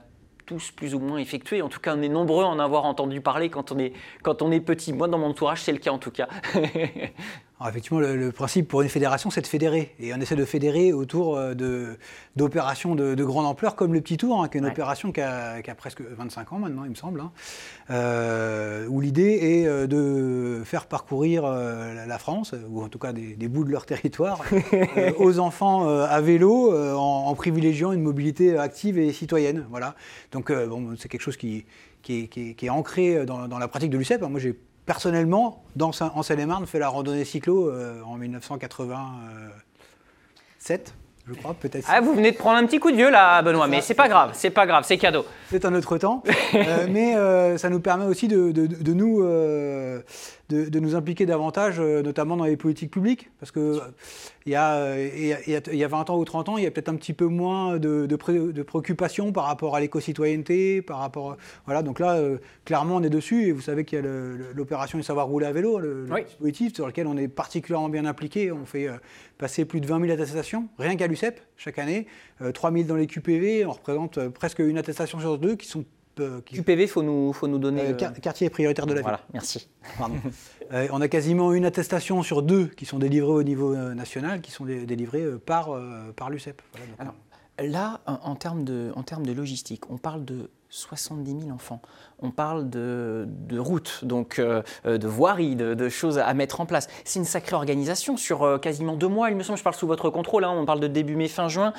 plus 0.77 0.95
ou 0.95 0.99
moins 0.99 1.19
effectué. 1.19 1.63
En 1.63 1.69
tout 1.69 1.81
cas, 1.81 1.95
on 1.97 2.03
est 2.03 2.09
nombreux 2.09 2.45
à 2.45 2.49
en 2.49 2.59
avoir 2.59 2.85
entendu 2.85 3.21
parler 3.21 3.51
quand 3.51 3.73
on 3.73 3.79
est, 3.79 3.93
quand 4.23 4.43
on 4.43 4.51
est 4.51 4.61
petit. 4.61 4.93
Moi, 4.93 5.09
dans 5.09 5.19
mon 5.19 5.29
entourage, 5.29 5.63
c'est 5.63 5.73
le 5.73 5.79
cas 5.79 5.91
en 5.91 5.99
tout 5.99 6.11
cas. 6.11 6.29
effectivement, 7.69 8.01
le, 8.01 8.33
principe 8.33 8.69
pour 8.69 8.81
une 8.81 8.89
fédération, 8.89 9.31
c'est 9.31 9.43
de 9.43 9.47
fédérer. 9.47 9.95
Et 10.01 10.15
on 10.15 10.17
essaie 10.19 10.37
de 10.37 10.45
fédérer 10.47 10.93
autour 10.95 11.37
euh, 11.37 11.55
d'opérations 12.35 12.95
de, 12.95 13.25
grande 13.25 13.45
ampleur, 13.45 13.77
comme 13.77 13.93
le 13.93 14.01
Petit 14.01 14.17
Tour, 14.17 14.43
hein, 14.43 14.49
qui 14.49 14.57
est 14.57 14.61
une 14.61 14.67
opération 14.67 15.13
qui 15.13 15.21
a, 15.21 15.61
presque 15.77 16.01
25 16.01 16.53
ans 16.55 16.59
maintenant, 16.59 16.85
il 16.85 16.91
me 16.91 16.95
semble, 16.95 17.21
hein. 17.21 17.33
euh, 17.91 18.87
où 18.89 19.01
l'idée 19.01 19.39
est 19.43 19.67
euh, 19.67 19.87
de 19.87 20.63
faire 20.65 20.87
parcourir 20.87 21.43
la 21.43 22.19
France, 22.19 22.55
ou 22.69 22.83
en 22.83 22.89
tout 22.89 22.99
cas 22.99 23.13
des, 23.13 23.49
bouts 23.49 23.65
de 23.65 23.71
leur 23.71 23.85
territoire, 23.85 24.41
aux 25.19 25.39
enfants 25.39 25.89
à 25.89 26.21
vélo, 26.21 26.75
en, 26.97 27.35
privilégiant 27.35 27.93
une 27.93 28.03
mobilité 28.03 28.57
active 28.57 28.99
et 28.99 29.13
citoyenne. 29.13 29.67
Voilà. 29.71 29.95
Donc, 30.33 30.51
bon, 30.53 30.95
c'est 30.97 31.09
quelque 31.09 31.23
chose 31.23 31.37
qui, 31.37 31.67
qui, 32.03 32.29
est, 32.61 32.71
ancré 32.71 33.27
dans, 33.27 33.49
dans 33.49 33.59
la 33.59 33.69
pratique 33.69 33.91
de 33.91 33.99
l'UCEP. 33.99 34.23
Moi, 34.23 34.41
j'ai 34.41 34.57
personnellement, 34.91 35.63
dans, 35.77 35.93
en 36.01 36.23
Seine-et-Marne, 36.25 36.67
fait 36.67 36.81
la 36.81 36.89
randonnée 36.89 37.25
cyclo 37.25 37.69
euh, 37.69 38.03
en 38.03 38.17
1987 38.17 40.95
je 41.29 41.35
crois, 41.35 41.55
peut-être. 41.55 41.87
Ah, 41.89 42.01
vous 42.01 42.13
venez 42.13 42.33
de 42.33 42.37
prendre 42.37 42.57
un 42.57 42.67
petit 42.67 42.81
coup 42.81 42.91
de 42.91 42.97
vieux 42.97 43.11
là, 43.11 43.41
Benoît, 43.41 43.69
mais 43.69 43.83
c'est 43.83 43.95
pas 43.95 44.09
grave, 44.09 44.31
c'est 44.33 44.51
pas 44.51 44.67
grave, 44.67 44.83
c'est 44.85 44.99
cadeau. 44.99 45.25
C'est 45.49 45.65
un 45.65 45.73
autre 45.77 45.97
temps, 45.97 46.25
euh, 46.55 46.89
mais 46.91 47.15
euh, 47.15 47.57
ça 47.57 47.71
nous 47.71 47.79
permet 47.79 48.07
aussi 48.07 48.27
de, 48.27 48.51
de, 48.51 48.93
nous, 48.93 49.25
de, 50.55 50.81
nous 50.81 50.95
impliquer 50.95 51.27
davantage, 51.27 51.81
notamment 51.81 52.37
dans 52.37 52.45
les 52.45 52.57
politiques 52.57 52.91
publiques, 52.91 53.31
parce 53.39 53.53
que 53.53 53.81
il 54.47 54.53
y, 54.53 54.57
a, 54.57 54.97
il, 54.99 55.27
y 55.47 55.85
a, 55.85 55.89
20 55.89 56.11
ans 56.11 56.19
ou 56.19 56.25
30 56.25 56.49
ans, 56.49 56.59
il 56.59 56.65
y 56.65 56.67
a 56.67 56.71
peut-être 56.71 56.89
un 56.89 56.97
petit 56.97 57.13
peu 57.13 57.27
moins 57.27 57.79
de, 57.79 58.07
de, 58.07 58.17
préoccupations 58.63 59.33
par 59.33 59.45
rapport 59.45 59.77
à 59.77 59.81
l'éco-citoyenneté, 59.81 60.83
par 60.83 60.99
rapport... 60.99 61.37
Voilà, 61.67 61.83
donc 61.83 61.99
là, 61.99 62.15
euh, 62.15 62.39
clairement, 62.65 62.97
on 62.97 63.03
est 63.03 63.11
dessus, 63.11 63.47
et 63.47 63.53
vous 63.53 63.61
savez 63.61 63.85
qu'il 63.85 63.99
y 63.99 64.03
a 64.03 64.05
l'opération 64.55 64.99
du 64.99 65.05
savoir 65.05 65.27
rouler 65.27 65.47
à 65.47 65.53
vélo, 65.53 65.79
le, 65.79 66.07
dispositif 66.25 66.75
sur 66.75 66.87
lequel 66.87 67.07
on 67.07 67.17
est 67.17 67.29
particulièrement 67.29 67.89
bien 67.89 68.05
impliqué. 68.05 68.51
On 68.53 68.65
fait 68.65 68.89
euh, 68.89 68.95
passer 69.39 69.65
plus 69.65 69.81
de 69.81 69.87
20 69.87 70.01
000 70.01 70.13
attestations, 70.13 70.69
rien 70.79 70.97
qu'à 70.97 71.07
l'UCEP, 71.07 71.41
chaque 71.57 71.79
année, 71.79 72.07
3 72.55 72.71
euh, 72.71 72.75
000 72.75 72.89
dans 72.89 72.97
les 72.97 73.07
QPV, 73.07 73.67
on 73.67 73.73
représente 73.73 74.29
presque 74.29 74.61
une 74.61 74.79
attestation 74.79 75.21
sur 75.21 75.39
deux 75.39 75.57
qui 75.57 75.67
sont 75.67 75.85
QPV, 76.17 76.83
il 76.83 76.89
faut 76.89 77.03
nous, 77.03 77.33
faut 77.33 77.49
nous 77.49 77.59
donner. 77.59 77.95
quartier 78.23 78.51
prioritaire 78.51 78.87
de 78.87 78.93
la 78.93 79.01
ville. 79.01 79.05
Voilà, 79.05 79.21
merci. 79.33 79.69
Euh, 80.73 80.87
on 80.93 81.01
a 81.01 81.09
quasiment 81.09 81.53
une 81.53 81.65
attestation 81.65 82.23
sur 82.23 82.43
deux 82.43 82.67
qui 82.67 82.87
sont 82.87 83.01
délivrées 83.01 83.33
au 83.33 83.43
niveau 83.43 83.75
euh, 83.75 83.93
national, 83.93 84.41
qui 84.41 84.53
sont 84.53 84.65
délivrées 84.65 85.23
euh, 85.23 85.39
par, 85.39 85.77
par 86.15 86.31
l'UCEP. 86.31 86.63
Alors, 86.99 87.15
là, 87.59 88.01
en, 88.07 88.37
termes 88.37 88.65
de, 88.65 88.93
en 88.95 89.03
termes 89.03 89.27
de 89.27 89.33
logistique, 89.33 89.91
on 89.91 89.99
parle 89.99 90.25
de 90.25 90.49
70 90.71 91.43
000 91.43 91.51
enfants. 91.53 91.83
On 92.21 92.31
parle 92.31 92.71
de, 92.71 93.27
de 93.29 93.59
routes, 93.59 94.05
donc 94.05 94.41
de 94.41 95.09
voiries, 95.09 95.57
de, 95.57 95.89
choses 95.89 96.19
à 96.19 96.33
mettre 96.35 96.61
en 96.61 96.67
place. 96.67 96.89
C'est 97.05 97.19
une 97.19 97.25
sacrée 97.25 97.57
organisation 97.57 98.17
sur 98.17 98.61
quasiment 98.61 98.95
deux 98.95 99.09
mois, 99.09 99.31
il 99.31 99.37
me 99.37 99.43
semble. 99.43 99.59
Je 99.59 99.65
parle 99.65 99.75
sous 99.75 99.87
votre 99.87 100.11
contrôle. 100.11 100.45
Hein, 100.45 100.53
on 100.55 100.67
parle 100.67 100.81
de 100.81 100.87
début 100.87 101.17
mai, 101.17 101.29
fin 101.29 101.49
juin. 101.49 101.73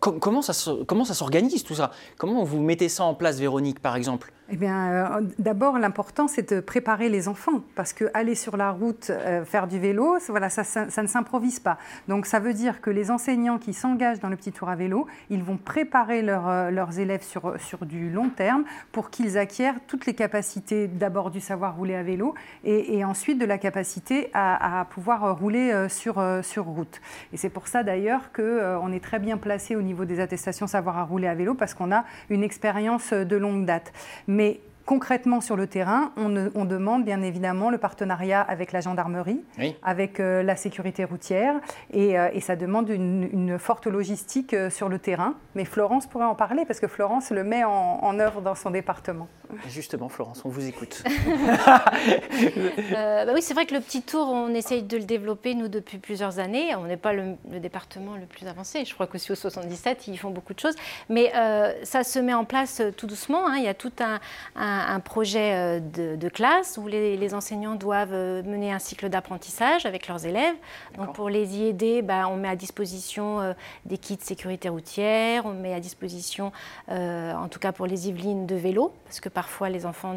comment 0.00 0.42
ça 0.42 0.52
s'organise 0.52 1.64
tout 1.64 1.74
ça? 1.74 1.90
Comment 2.18 2.44
vous 2.44 2.60
mettez 2.60 2.88
ça 2.88 3.04
en 3.04 3.14
place, 3.14 3.38
Véronique, 3.38 3.80
par 3.80 3.96
exemple? 3.96 4.32
Eh 4.50 4.56
bien, 4.56 4.92
euh, 4.92 5.20
d'abord, 5.38 5.78
l'important, 5.78 6.28
c'est 6.28 6.52
de 6.52 6.60
préparer 6.60 7.08
les 7.08 7.28
enfants, 7.28 7.62
parce 7.74 7.94
que 7.94 8.10
aller 8.12 8.34
sur 8.34 8.58
la 8.58 8.72
route, 8.72 9.08
euh, 9.08 9.42
faire 9.44 9.66
du 9.66 9.78
vélo, 9.78 10.18
voilà, 10.28 10.50
ça, 10.50 11.02
ne 11.02 11.06
s'improvise 11.06 11.60
pas. 11.60 11.78
Donc, 12.08 12.26
ça 12.26 12.40
veut 12.40 12.52
dire 12.52 12.82
que 12.82 12.90
les 12.90 13.10
enseignants 13.10 13.58
qui 13.58 13.72
s'engagent 13.72 14.20
dans 14.20 14.28
le 14.28 14.36
petit 14.36 14.52
tour 14.52 14.68
à 14.68 14.76
vélo, 14.76 15.06
ils 15.30 15.42
vont 15.42 15.56
préparer 15.56 16.22
euh, 16.28 16.70
leurs 16.70 16.98
élèves 16.98 17.22
sur, 17.22 17.58
sur 17.58 17.86
du 17.86 18.03
long 18.10 18.28
terme 18.28 18.64
pour 18.92 19.10
qu'ils 19.10 19.38
acquièrent 19.38 19.76
toutes 19.86 20.06
les 20.06 20.14
capacités, 20.14 20.88
d'abord 20.88 21.30
du 21.30 21.40
savoir 21.40 21.76
rouler 21.76 21.94
à 21.94 22.02
vélo, 22.02 22.34
et, 22.64 23.04
ensuite 23.04 23.38
de 23.38 23.44
la 23.44 23.58
capacité 23.58 24.30
à, 24.34 24.86
pouvoir 24.90 25.38
rouler 25.38 25.88
sur, 25.88 26.22
sur 26.42 26.64
route. 26.64 27.00
Et 27.32 27.36
c'est 27.36 27.50
pour 27.50 27.68
ça, 27.68 27.82
d'ailleurs, 27.82 28.32
qu'on 28.32 28.92
est 28.92 29.02
très 29.02 29.18
bien 29.18 29.36
placé 29.36 29.76
au 29.76 29.82
niveau 29.82 30.04
des 30.04 30.20
attestations 30.20 30.66
savoir 30.66 30.98
à 30.98 31.04
rouler 31.04 31.28
à 31.28 31.34
vélo, 31.34 31.54
parce 31.54 31.74
qu'on 31.74 31.92
a 31.92 32.04
une 32.30 32.42
expérience 32.42 33.12
de 33.12 33.36
longue 33.36 33.64
date. 33.66 33.92
Mais 34.26 34.60
Concrètement, 34.86 35.40
sur 35.40 35.56
le 35.56 35.66
terrain, 35.66 36.12
on, 36.16 36.64
demande 36.64 37.04
bien 37.04 37.22
évidemment 37.22 37.70
le 37.70 37.78
partenariat 37.78 38.40
avec 38.40 38.72
la 38.72 38.80
gendarmerie, 38.80 39.42
avec 39.82 40.20
euh, 40.20 40.42
la 40.42 40.56
sécurité 40.56 41.04
routière, 41.04 41.54
et, 41.92 42.18
euh, 42.18 42.28
ça 42.40 42.56
demande 42.56 42.90
une, 42.90 43.58
forte 43.58 43.86
logistique 43.86 44.52
euh, 44.52 44.68
sur 44.68 44.90
le 44.90 44.98
terrain. 44.98 45.34
Mais 45.54 45.64
Florence 45.64 46.06
pourrait 46.06 46.26
en 46.26 46.34
parler, 46.34 46.64
parce 46.66 46.80
que 46.80 46.88
Florence 46.88 47.30
le 47.30 47.44
met 47.44 47.64
en, 47.64 48.18
œuvre 48.18 48.42
dans 48.42 48.54
son 48.54 48.70
département. 48.70 49.28
Justement, 49.68 50.08
Florence, 50.08 50.44
on 50.44 50.48
vous 50.50 50.66
écoute. 50.66 51.02
bah 52.90 53.24
oui, 53.32 53.40
c'est 53.40 53.54
vrai 53.54 53.64
que 53.66 53.74
le 53.74 53.80
petit 53.80 54.02
tour, 54.02 54.28
on 54.28 54.48
essaye 54.48 54.82
de 54.82 54.96
le 54.98 55.04
développer, 55.04 55.54
nous, 55.54 55.68
depuis 55.68 55.98
plusieurs 55.98 56.38
années. 56.38 56.74
On 56.74 56.84
n'est 56.84 56.96
pas 56.98 57.12
le, 57.12 57.36
département 57.58 58.16
le 58.16 58.26
plus 58.26 58.46
avancé. 58.46 58.84
Je 58.84 58.92
crois 58.92 59.06
qu'aussi 59.06 59.32
au 59.32 59.36
77, 59.36 60.08
ils 60.08 60.18
font 60.18 60.30
beaucoup 60.30 60.52
de 60.52 60.60
choses. 60.60 60.76
Mais 61.08 61.32
ça 61.84 62.04
se 62.04 62.18
met 62.18 62.34
en 62.34 62.44
place 62.44 62.82
tout 62.96 63.06
doucement. 63.06 63.46
Hein. 63.46 63.56
Il 63.56 63.64
y 63.64 63.68
a 63.68 63.74
tout 63.74 63.92
un 64.00 64.20
un, 64.56 64.73
projet 65.00 65.52
euh, 65.54 65.80
de, 66.16 66.28
classe 66.28 66.78
où 66.78 66.86
les, 66.86 67.34
enseignants 67.34 67.74
doivent 67.74 68.12
euh, 68.12 68.42
mener 68.42 68.72
un 68.72 68.78
cycle 68.78 69.08
d'apprentissage 69.08 69.86
avec 69.86 70.08
leurs 70.08 70.26
élèves. 70.26 70.54
Donc 70.96 71.14
pour 71.14 71.28
les 71.28 71.56
y 71.58 71.66
aider, 71.66 72.02
bah, 72.02 72.28
on 72.28 72.36
met 72.36 72.48
à 72.48 72.56
disposition 72.56 73.40
euh, 73.40 73.52
des 73.84 73.98
kits 73.98 74.16
de 74.16 74.22
sécurité 74.22 74.68
routière, 74.68 75.46
on 75.46 75.52
met 75.52 75.74
à 75.74 75.80
disposition, 75.80 76.52
en 76.88 77.48
tout 77.48 77.58
cas 77.58 77.72
pour 77.72 77.86
les 77.86 78.08
Yvelines, 78.08 78.46
de 78.46 78.54
vélos, 78.54 78.92
parce 79.04 79.20
que 79.20 79.28
parfois 79.28 79.68
les 79.68 79.86
enfants 79.86 80.16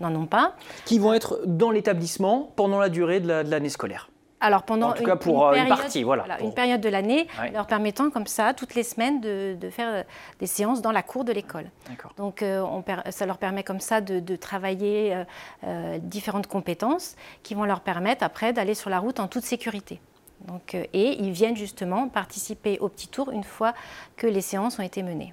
n'en 0.00 0.14
ont 0.14 0.26
pas. 0.26 0.56
Qui 0.84 0.98
vont 0.98 1.12
être 1.12 1.40
dans 1.46 1.70
l'établissement 1.70 2.52
pendant 2.56 2.78
la 2.78 2.88
durée 2.88 3.20
de 3.20 3.28
l'année 3.28 3.68
scolaire 3.68 4.08
alors 4.40 4.64
pendant 4.64 4.90
en 4.90 4.92
tout 4.92 5.04
cas 5.04 5.16
pour 5.16 5.46
une, 5.48 5.54
période, 5.54 5.68
partie, 5.68 6.02
voilà. 6.02 6.40
une 6.40 6.52
période 6.52 6.80
de 6.80 6.88
l'année, 6.88 7.26
leur 7.52 7.66
permettant 7.66 8.10
comme 8.10 8.26
ça, 8.26 8.52
toutes 8.52 8.74
les 8.74 8.82
semaines, 8.82 9.20
de, 9.20 9.56
faire 9.70 9.88
euh, 9.88 10.02
des 10.38 10.46
séances 10.46 10.82
dans 10.82 10.92
la 10.92 11.02
cour 11.02 11.24
de 11.24 11.32
l'école. 11.32 11.70
Donc 12.16 12.42
euh, 12.42 12.60
on, 12.60 12.84
ça 13.10 13.26
leur 13.26 13.38
permet 13.38 13.62
comme 13.62 13.80
ça 13.80 14.00
de, 14.00 14.36
travailler 14.36 15.24
euh, 15.64 15.98
différentes 15.98 16.46
compétences 16.46 17.16
qui 17.42 17.54
vont 17.54 17.64
leur 17.64 17.80
permettre 17.80 18.24
après 18.24 18.52
d'aller 18.52 18.74
sur 18.74 18.90
la 18.90 18.98
route 18.98 19.20
en 19.20 19.28
toute 19.28 19.44
sécurité. 19.44 20.00
Donc, 20.46 20.74
et 20.74 21.22
ils 21.22 21.30
viennent 21.30 21.56
justement 21.56 22.08
participer 22.08 22.78
au 22.80 22.88
petit 22.88 23.08
tour 23.08 23.30
une 23.30 23.44
fois 23.44 23.72
que 24.16 24.26
les 24.26 24.42
séances 24.42 24.78
ont 24.78 24.82
été 24.82 25.02
menées 25.02 25.32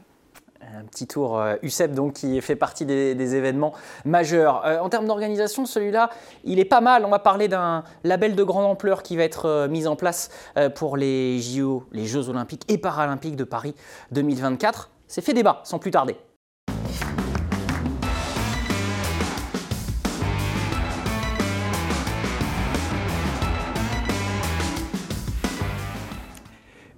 un 0.77 0.85
petit 0.85 1.07
tour 1.07 1.41
UCEP 1.61 1.93
donc 1.93 2.13
qui 2.13 2.39
fait 2.41 2.55
partie 2.55 2.85
des, 2.85 3.35
événements 3.35 3.73
majeurs. 4.05 4.65
Euh, 4.65 4.79
en 4.79 4.89
termes 4.89 5.05
d'organisation, 5.05 5.65
celui-là, 5.65 6.09
il 6.43 6.59
est 6.59 6.65
pas 6.65 6.81
mal. 6.81 7.05
On 7.05 7.09
va 7.09 7.19
parler 7.19 7.47
d'un 7.47 7.83
label 8.03 8.35
de 8.35 8.43
grande 8.43 8.65
ampleur 8.65 9.03
qui 9.03 9.15
va 9.17 9.23
être 9.23 9.45
euh, 9.45 9.67
mis 9.67 9.87
en 9.87 9.95
place 9.95 10.29
euh, 10.57 10.69
pour 10.69 10.97
les 10.97 11.39
JO, 11.39 11.83
les 11.91 12.05
Jeux 12.05 12.29
Olympiques 12.29 12.63
et 12.67 12.77
Paralympiques 12.77 13.35
de 13.35 13.43
Paris 13.43 13.75
2024. 14.11 14.89
C'est 15.07 15.21
fait 15.21 15.33
débat, 15.33 15.61
sans 15.63 15.79
plus 15.79 15.91
tarder. 15.91 16.15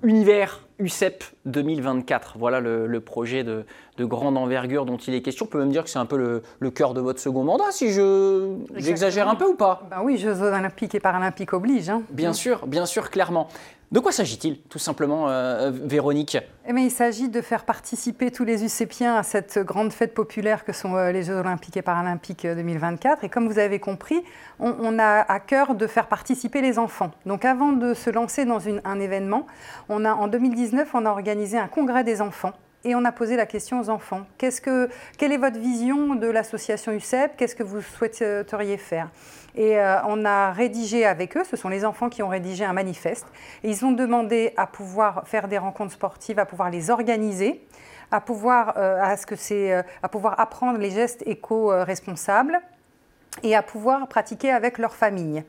Univers 0.03 0.67
UCEP 0.83 1.23
2024. 1.45 2.35
Voilà 2.37 2.59
le, 2.59 2.99
projet 2.99 3.43
de, 3.43 3.65
grande 3.99 4.37
envergure 4.37 4.85
dont 4.85 4.97
il 4.97 5.13
est 5.13 5.21
question. 5.21 5.45
On 5.45 5.49
peut 5.49 5.59
même 5.59 5.71
dire 5.71 5.83
que 5.83 5.89
c'est 5.89 5.99
un 5.99 6.05
peu 6.05 6.41
le, 6.59 6.71
cœur 6.71 6.93
de 6.93 7.01
votre 7.01 7.19
second 7.19 7.43
mandat, 7.43 7.71
si 7.71 7.91
je 7.91 8.57
j'exagère 8.75 9.27
un 9.27 9.35
peu 9.35 9.45
ou 9.45 9.55
pas? 9.55 9.87
Ben 9.89 10.01
Oui, 10.03 10.17
Jeux 10.17 10.41
olympiques 10.41 10.95
et 10.95 10.99
paralympiques 10.99 11.53
obligent. 11.53 11.89
Hein. 11.89 12.03
Bien 12.11 12.33
sûr, 12.33 12.67
bien 12.67 12.85
sûr, 12.85 13.09
clairement. 13.09 13.47
De 13.93 13.99
quoi 13.99 14.11
s'agit-il, 14.11 14.59
tout 14.59 14.79
simplement, 14.79 15.29
euh, 15.29 15.69
Véronique? 15.71 16.35
Eh 16.67 16.71
Il 16.71 16.89
s'agit 16.89 17.29
de 17.29 17.41
faire 17.41 17.63
participer 17.63 18.31
tous 18.31 18.43
les 18.43 18.65
UCPiens 18.65 19.17
à 19.17 19.21
cette 19.21 19.59
grande 19.59 19.93
fête 19.93 20.15
populaire 20.15 20.65
que 20.65 20.73
sont 20.73 20.95
euh, 20.95 21.11
les 21.11 21.21
Jeux 21.21 21.35
olympiques 21.35 21.77
et 21.77 21.83
paralympiques 21.83 22.47
2024. 22.47 23.19
Euh, 23.19 23.27
et 23.27 23.29
comme 23.29 23.47
vous 23.47 23.59
avez 23.59 23.77
compris, 23.77 24.23
on, 24.59 24.97
a 24.97 25.31
à 25.31 25.39
cœur 25.39 25.75
de 25.75 25.85
faire 25.85 26.07
participer 26.07 26.63
les 26.63 26.79
enfants. 26.79 27.11
Donc 27.27 27.45
avant 27.45 27.71
de 27.71 27.93
se 27.93 28.09
lancer 28.09 28.45
dans 28.45 28.61
un 28.83 28.99
événement, 28.99 29.45
on 29.89 30.05
a, 30.05 30.13
en 30.15 30.27
2019, 30.27 30.89
on 30.95 31.05
a 31.05 31.11
organisé 31.11 31.59
un 31.59 31.67
congrès 31.67 32.03
des 32.03 32.19
enfants 32.19 32.53
et 32.83 32.95
on 32.95 33.05
a 33.05 33.11
posé 33.11 33.35
la 33.35 33.45
question 33.45 33.79
aux 33.79 33.89
enfants. 33.89 34.25
que, 34.39 34.89
quelle 35.19 35.31
est 35.31 35.37
votre 35.37 35.59
vision 35.59 36.15
de 36.15 36.25
l'association 36.25 36.93
UCEP 36.93 37.37
Qu'est-ce 37.37 37.55
que 37.55 37.61
vous 37.61 37.81
souhaiteriez 37.81 38.77
faire? 38.77 39.09
Et 39.55 39.77
euh, 39.77 39.97
on 40.05 40.25
a 40.25 40.51
rédigé 40.51 41.05
avec 41.05 41.37
eux, 41.37 41.43
ce 41.43 41.55
sont 41.55 41.69
les 41.69 41.85
enfants 41.85 42.09
qui 42.09 42.23
ont 42.23 42.27
rédigé 42.27 42.65
un 42.65 42.73
manifeste, 42.73 43.27
et 43.63 43.69
ils 43.69 43.85
ont 43.85 43.91
demandé 43.91 44.53
à 44.57 44.65
pouvoir 44.65 45.27
faire 45.27 45.47
des 45.47 45.59
rencontres 45.59 45.93
sportives, 45.93 46.39
à 46.39 46.45
pouvoir 46.45 46.71
les 46.71 46.89
organiser, 46.89 47.63
à 48.11 48.19
pouvoir, 48.19 48.73
euh, 48.77 49.15
euh, 49.51 49.83
à 50.01 50.09
pouvoir 50.09 50.39
apprendre 50.39 50.79
les 50.79 50.91
gestes 50.91 51.23
éco-responsables 51.27 52.61
et 53.43 53.55
à 53.55 53.61
pouvoir 53.61 54.07
pratiquer 54.07 54.51
avec 54.51 54.77
leur 54.77 54.95
famille. 54.95 55.43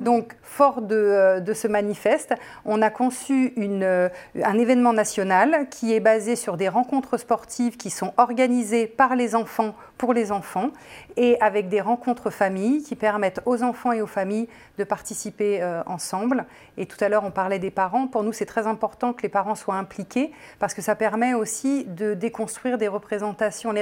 Donc, 0.00 0.36
fort 0.42 0.82
de, 0.82 0.94
euh, 0.94 1.54
ce 1.54 1.68
manifeste, 1.68 2.34
on 2.64 2.82
a 2.82 2.90
conçu 2.90 3.54
euh, 3.58 4.08
un 4.42 4.58
événement 4.58 4.92
national 4.92 5.68
qui 5.70 5.94
est 5.94 6.00
basé 6.00 6.36
sur 6.36 6.56
des 6.56 6.68
rencontres 6.68 7.16
sportives 7.16 7.76
qui 7.76 7.90
sont 7.90 8.12
organisées 8.16 8.86
par 8.86 9.16
les 9.16 9.34
enfants 9.34 9.74
pour 9.98 10.12
les 10.12 10.32
enfants 10.32 10.70
et 11.16 11.40
avec 11.40 11.68
des 11.68 11.80
rencontres 11.80 12.30
familles 12.30 12.82
qui 12.82 12.96
permettent 12.96 13.40
aux 13.46 13.62
enfants 13.62 13.92
et 13.92 14.02
aux 14.02 14.06
familles 14.06 14.48
de 14.78 14.84
participer 14.84 15.62
euh, 15.62 15.82
ensemble. 15.86 16.44
Et 16.76 16.86
tout 16.86 17.02
à 17.02 17.08
l'heure, 17.08 17.24
on 17.24 17.30
parlait 17.30 17.58
des 17.58 17.70
parents. 17.70 18.06
Pour 18.06 18.22
nous, 18.22 18.32
c'est 18.32 18.46
très 18.46 18.66
important 18.66 19.14
que 19.14 19.22
les 19.22 19.28
parents 19.28 19.54
soient 19.54 19.76
impliqués 19.76 20.32
parce 20.58 20.74
que 20.74 20.82
ça 20.82 20.94
permet 20.94 21.32
aussi 21.32 21.84
de 21.84 22.14
déconstruire 22.14 22.76
les 22.76 22.88
représentations 22.88 23.72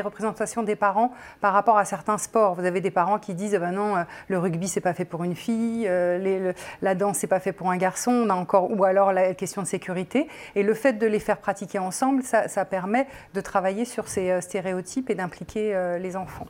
des 0.62 0.76
parents 0.76 1.12
par 1.40 1.52
rapport 1.52 1.78
à 1.78 1.84
certains 1.84 2.18
sports. 2.18 2.54
Vous 2.54 2.64
avez 2.64 2.80
des 2.80 2.92
parents 2.92 3.18
qui 3.18 3.34
disent 3.34 3.56
ben 3.58 3.72
non, 3.72 4.04
le 4.28 4.38
rugby, 4.38 4.68
c'est 4.68 4.80
pas 4.80 4.94
fait 4.94 5.04
pour 5.04 5.24
une 5.24 5.34
fille. 5.34 5.83
Euh, 5.86 6.52
la 6.82 6.94
danse, 6.94 7.18
c'est 7.18 7.26
pas 7.26 7.40
fait 7.40 7.52
pour 7.52 7.70
un 7.70 7.76
garçon, 7.76 8.10
on 8.10 8.30
a 8.30 8.34
encore, 8.34 8.70
ou 8.70 8.84
alors 8.84 9.12
la 9.12 9.34
question 9.34 9.62
de 9.62 9.66
sécurité. 9.66 10.28
Et 10.54 10.62
le 10.62 10.74
fait 10.74 10.94
de 10.94 11.06
les 11.06 11.18
faire 11.18 11.38
pratiquer 11.38 11.78
ensemble, 11.78 12.22
ça, 12.22 12.64
permet 12.64 13.06
de 13.34 13.40
travailler 13.40 13.84
sur 13.84 14.08
ces 14.08 14.30
euh, 14.30 14.40
stéréotypes 14.40 15.10
et 15.10 15.14
d'impliquer 15.14 15.74
euh, 15.74 15.98
les 15.98 16.16
enfants. 16.16 16.46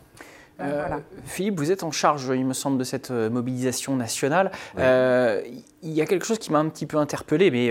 Euh, 0.61 0.99
Philippe, 1.25 1.59
vous 1.59 1.73
êtes 1.73 1.83
en 1.83 1.90
charge, 1.90 2.31
il 2.35 2.45
me 2.45 2.53
semble, 2.53 2.79
de 2.79 2.85
cette 2.85 3.11
euh, 3.11 3.29
mobilisation 3.29 3.97
nationale. 3.97 4.53
Euh, 4.79 5.43
il 5.83 5.93
y 5.93 6.01
a 6.01 6.07
quelque 6.07 6.25
chose 6.25 6.38
qui 6.38 6.53
m'a 6.53 6.61
un 6.61 6.69
petit 6.69 6.87
peu 6.87 6.97
interpellé, 6.97 7.51
mais 7.51 7.71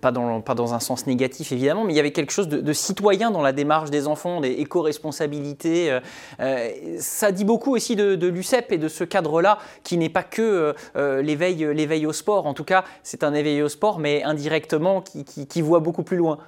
pas, 0.00 0.10
dans, 0.10 0.40
pas 0.40 0.56
dans 0.56 0.74
un 0.74 0.80
sens 0.80 1.06
négatif 1.06 1.52
évidemment, 1.52 1.84
mais 1.84 1.92
il 1.92 1.96
y 1.96 2.00
avait 2.00 2.10
quelque 2.10 2.32
chose 2.32 2.48
de, 2.48 2.72
citoyen 2.72 3.30
dans 3.30 3.42
la 3.42 3.52
démarche 3.52 3.90
des 3.90 4.08
enfants, 4.08 4.40
des 4.40 4.50
éco-responsabilités. 4.50 5.96
ça 6.98 7.30
dit 7.30 7.44
beaucoup 7.44 7.76
aussi 7.76 7.94
de, 7.94 8.26
l'UCEP 8.26 8.72
et 8.72 8.78
de 8.78 8.88
ce 8.88 9.04
cadre-là, 9.04 9.58
qui 9.84 9.98
n'est 9.98 10.08
pas 10.08 10.24
que 10.24 10.74
l'éveil 10.96 12.06
au 12.06 12.12
sport. 12.12 12.46
En 12.46 12.54
tout 12.54 12.64
cas, 12.64 12.84
c'est 13.04 13.22
un 13.22 13.34
éveil 13.34 13.62
au 13.62 13.68
sport, 13.68 14.00
mais 14.00 14.24
indirectement 14.24 15.00
qui, 15.00 15.24
qui 15.24 15.62
voit 15.62 15.78
beaucoup 15.78 16.02
plus 16.02 16.16
loin. 16.16 16.38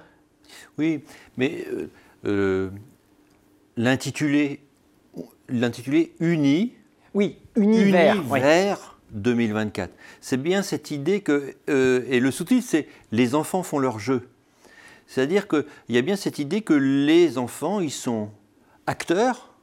Oui, 0.77 1.05
mais 1.37 1.65
l'intitulé 3.77 4.59
l'intitulé 5.51 6.13
Uni. 6.19 6.73
Oui, 7.13 7.37
Univers. 7.55 8.15
Univers 8.15 8.97
2024. 9.11 9.93
C'est 10.21 10.41
bien 10.41 10.61
cette 10.61 10.91
idée 10.91 11.21
que, 11.21 11.55
euh, 11.69 12.03
et 12.07 12.19
le 12.19 12.31
sous-titre 12.31 12.65
c'est 12.67 12.87
Les 13.11 13.35
enfants 13.35 13.63
font 13.63 13.79
leur 13.79 13.99
jeu. 13.99 14.29
C'est-à-dire 15.07 15.47
qu'il 15.47 15.65
y 15.89 15.97
a 15.97 16.01
bien 16.01 16.15
cette 16.15 16.39
idée 16.39 16.61
que 16.61 16.73
les 16.73 17.37
enfants, 17.37 17.81
ils 17.81 17.91
sont 17.91 18.29
acteurs, 18.87 19.53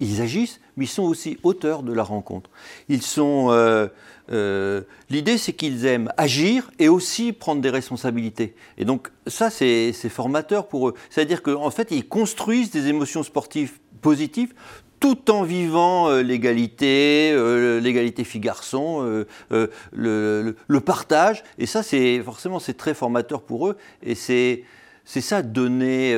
ils 0.00 0.20
agissent, 0.20 0.60
mais 0.76 0.86
ils 0.86 0.88
sont 0.88 1.04
aussi 1.04 1.38
auteurs 1.44 1.84
de 1.84 1.92
la 1.92 2.02
rencontre. 2.02 2.50
Ils 2.88 3.02
sont. 3.02 3.48
Euh, 3.50 3.86
euh, 4.30 4.82
l'idée, 5.10 5.38
c'est 5.38 5.52
qu'ils 5.52 5.86
aiment 5.86 6.12
agir 6.16 6.70
et 6.78 6.88
aussi 6.88 7.32
prendre 7.32 7.60
des 7.60 7.70
responsabilités. 7.70 8.54
Et 8.78 8.84
donc, 8.84 9.10
ça, 9.28 9.50
c'est 9.50 9.92
formateur 10.08 10.66
pour 10.66 10.88
eux. 10.88 10.94
C'est-à-dire 11.10 11.42
qu'en 11.42 11.70
fait, 11.70 11.88
ils 11.90 12.08
construisent 12.08 12.70
des 12.70 12.88
émotions 12.88 13.22
sportives 13.22 13.78
positif, 14.02 14.54
tout 15.02 15.32
en 15.32 15.42
vivant 15.42 16.08
euh, 16.08 16.22
l'égalité, 16.22 17.32
euh, 17.32 17.80
l'égalité 17.80 18.22
filles-garçons, 18.22 19.24
euh, 19.50 19.66
le, 19.92 20.80
partage. 20.80 21.42
Et 21.58 21.66
ça, 21.66 21.82
c'est 21.82 22.20
forcément 22.20 22.60
c'est 22.60 22.76
très 22.76 22.94
formateur 22.94 23.42
pour 23.42 23.68
eux. 23.68 23.76
Et 24.02 24.14
c'est 24.14 24.62
ça 25.04 25.42
donner 25.42 26.16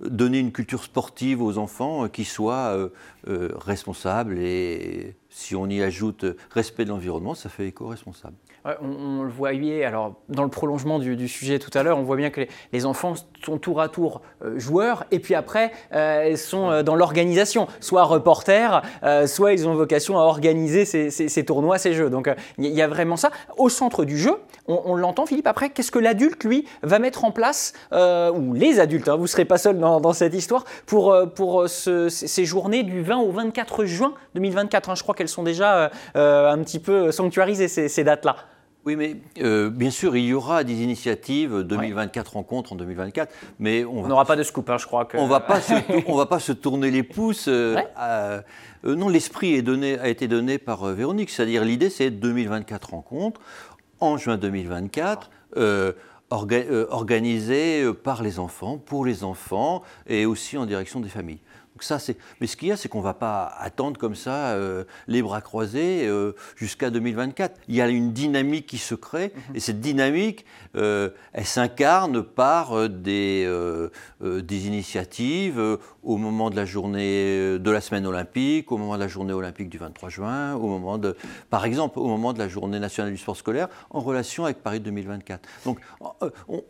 donner 0.00 0.38
une 0.38 0.50
culture 0.50 0.82
sportive 0.82 1.42
aux 1.42 1.58
enfants 1.58 2.08
qui 2.08 2.24
soit 2.24 2.90
responsable 3.26 4.38
et 4.38 5.14
si 5.28 5.54
on 5.54 5.66
y 5.66 5.82
ajoute 5.82 6.24
respect 6.50 6.86
de 6.86 6.88
l'environnement, 6.88 7.34
ça 7.34 7.50
fait 7.50 7.66
éco-responsable 7.66 8.36
on, 8.64 9.22
le 9.22 9.30
voyait, 9.30 9.84
alors 9.84 10.14
dans 10.28 10.42
le 10.42 10.50
prolongement 10.50 10.98
du, 10.98 11.28
sujet 11.28 11.58
tout 11.58 11.70
à 11.74 11.82
l'heure, 11.82 11.98
on 11.98 12.02
voit 12.02 12.16
bien 12.16 12.30
que 12.30 12.42
les, 12.72 12.86
enfants 12.86 13.14
sont 13.44 13.58
tour 13.58 13.80
à 13.80 13.88
tour 13.88 14.20
euh, 14.42 14.58
joueurs 14.58 15.04
et 15.10 15.18
puis 15.18 15.34
après 15.34 15.72
euh, 15.94 16.36
sont 16.36 16.70
euh, 16.70 16.82
dans 16.82 16.94
l'organisation, 16.94 17.68
soit 17.80 18.04
reporters, 18.04 18.82
soit 19.26 19.52
ils 19.52 19.66
ont 19.66 19.74
vocation 19.74 20.18
à 20.18 20.22
organiser 20.22 20.84
ces, 20.84 21.44
tournois, 21.44 21.78
ces 21.78 21.94
jeux. 21.94 22.10
Donc 22.10 22.30
il 22.58 22.66
y, 22.66 22.82
a 22.82 22.88
vraiment 22.88 23.16
ça. 23.16 23.30
Au 23.56 23.68
centre 23.68 24.04
du 24.04 24.18
jeu, 24.18 24.36
on, 24.66 24.94
l'entend 24.94 25.26
Philippe, 25.26 25.46
après, 25.46 25.70
qu'est-ce 25.70 25.90
que 25.90 25.98
l'adulte, 25.98 26.44
lui, 26.44 26.66
va 26.82 26.98
mettre 26.98 27.24
en 27.24 27.32
place, 27.32 27.72
ou 27.92 28.52
les 28.54 28.80
adultes, 28.80 29.08
hein, 29.08 29.16
vous 29.16 29.22
ne 29.22 29.28
serez 29.28 29.44
pas 29.44 29.58
seul 29.58 29.78
dans, 29.78 30.12
cette 30.12 30.34
histoire, 30.34 30.64
pour, 30.86 31.16
pour 31.34 31.68
ces 31.68 32.44
journées 32.44 32.82
du 32.82 33.02
20 33.02 33.18
au 33.18 33.30
24 33.30 33.84
juin 33.84 34.14
2024. 34.34 34.90
Hein. 34.90 34.94
je 34.94 35.02
crois 35.02 35.14
qu'elles 35.14 35.28
sont 35.28 35.42
déjà 35.42 35.90
un 36.14 36.58
petit 36.58 36.78
peu 36.78 37.12
sanctuarisées, 37.12 37.68
ces 37.68 38.04
dates-là. 38.04 38.36
Oui, 38.86 38.96
mais 38.96 39.16
euh, 39.42 39.68
bien 39.68 39.90
sûr, 39.90 40.16
il 40.16 40.24
y 40.24 40.32
aura 40.32 40.64
des 40.64 40.82
initiatives 40.82 41.62
2024 41.64 42.32
rencontres 42.32 42.72
en 42.72 42.76
2024, 42.76 43.30
mais 43.58 43.84
on 43.84 44.08
n'aura 44.08 44.24
pas 44.24 44.36
de 44.36 44.42
scoop, 44.42 44.70
hein, 44.70 44.78
je 44.78 44.86
crois. 44.86 45.04
Que... 45.04 45.18
On 45.18 45.26
va 45.26 45.40
pas, 45.40 45.60
se, 45.60 45.74
on 46.06 46.16
va 46.16 46.24
pas 46.24 46.38
se 46.38 46.52
tourner 46.52 46.90
les 46.90 47.02
pouces. 47.02 47.46
Euh, 47.48 47.76
euh, 47.98 48.40
non, 48.82 49.10
l'esprit 49.10 49.62
a 50.00 50.08
été 50.08 50.28
donné 50.28 50.56
par 50.56 50.86
Véronique, 50.86 51.28
c'est-à-dire 51.28 51.62
l'idée, 51.62 51.90
c'est 51.90 52.10
2024 52.10 52.90
rencontres 52.90 53.40
en 54.00 54.16
juin 54.16 54.38
2024. 54.38 55.30
organisées 56.30 57.92
par 58.02 58.22
les 58.22 58.38
enfants, 58.38 58.78
pour 58.78 59.04
les 59.04 59.24
enfants 59.24 59.82
et 60.06 60.24
aussi 60.24 60.56
en 60.56 60.64
direction 60.64 61.00
des 61.00 61.10
familles 61.10 61.40
ça, 61.84 61.98
c'est. 61.98 62.16
Mais 62.40 62.46
ce 62.46 62.56
qu'il 62.56 62.68
y 62.68 62.72
a, 62.72 62.76
c'est 62.76 62.88
qu'on 62.88 62.98
ne 62.98 63.04
va 63.04 63.14
pas 63.14 63.44
attendre 63.58 63.98
comme 63.98 64.14
ça, 64.14 64.52
euh, 64.52 64.84
les 65.08 65.22
bras 65.22 65.40
croisés, 65.40 66.06
euh, 66.06 66.32
jusqu'à 66.56 66.90
2024. 66.90 67.60
Il 67.68 67.74
y 67.74 67.80
a 67.80 67.88
une 67.88 68.12
dynamique 68.12 68.66
qui 68.66 68.78
se 68.78 68.94
crée, 68.94 69.32
mhm. 69.34 69.56
et 69.56 69.60
cette 69.60 69.80
dynamique, 69.80 70.44
euh, 70.76 71.10
elle 71.32 71.46
s'incarne 71.46 72.22
par 72.22 72.88
des, 72.88 73.48
des 74.20 74.66
initiatives 74.66 75.78
au 76.02 76.16
moment 76.16 76.50
de 76.50 76.56
la 76.56 76.64
journée 76.64 77.58
de 77.58 77.70
la 77.70 77.80
semaine 77.80 78.06
olympique, 78.06 78.72
au 78.72 78.78
moment 78.78 78.94
de 78.94 79.00
la 79.00 79.08
journée 79.08 79.32
olympique 79.32 79.68
du 79.68 79.78
23 79.78 80.08
juin, 80.08 80.54
au 80.54 80.66
moment 80.66 80.98
de, 80.98 81.16
par 81.50 81.64
exemple, 81.64 81.98
au 81.98 82.06
moment 82.06 82.32
de 82.32 82.38
la 82.38 82.48
journée 82.48 82.78
nationale 82.78 83.12
du 83.12 83.18
sport 83.18 83.36
scolaire, 83.36 83.68
en 83.90 84.00
relation 84.00 84.44
avec 84.44 84.62
Paris 84.62 84.80
2024. 84.80 85.48
Donc, 85.64 85.78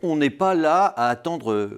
on 0.01 0.15
n'est 0.15 0.29
pas 0.29 0.53
là 0.53 0.85
à 0.85 1.09
attendre. 1.09 1.69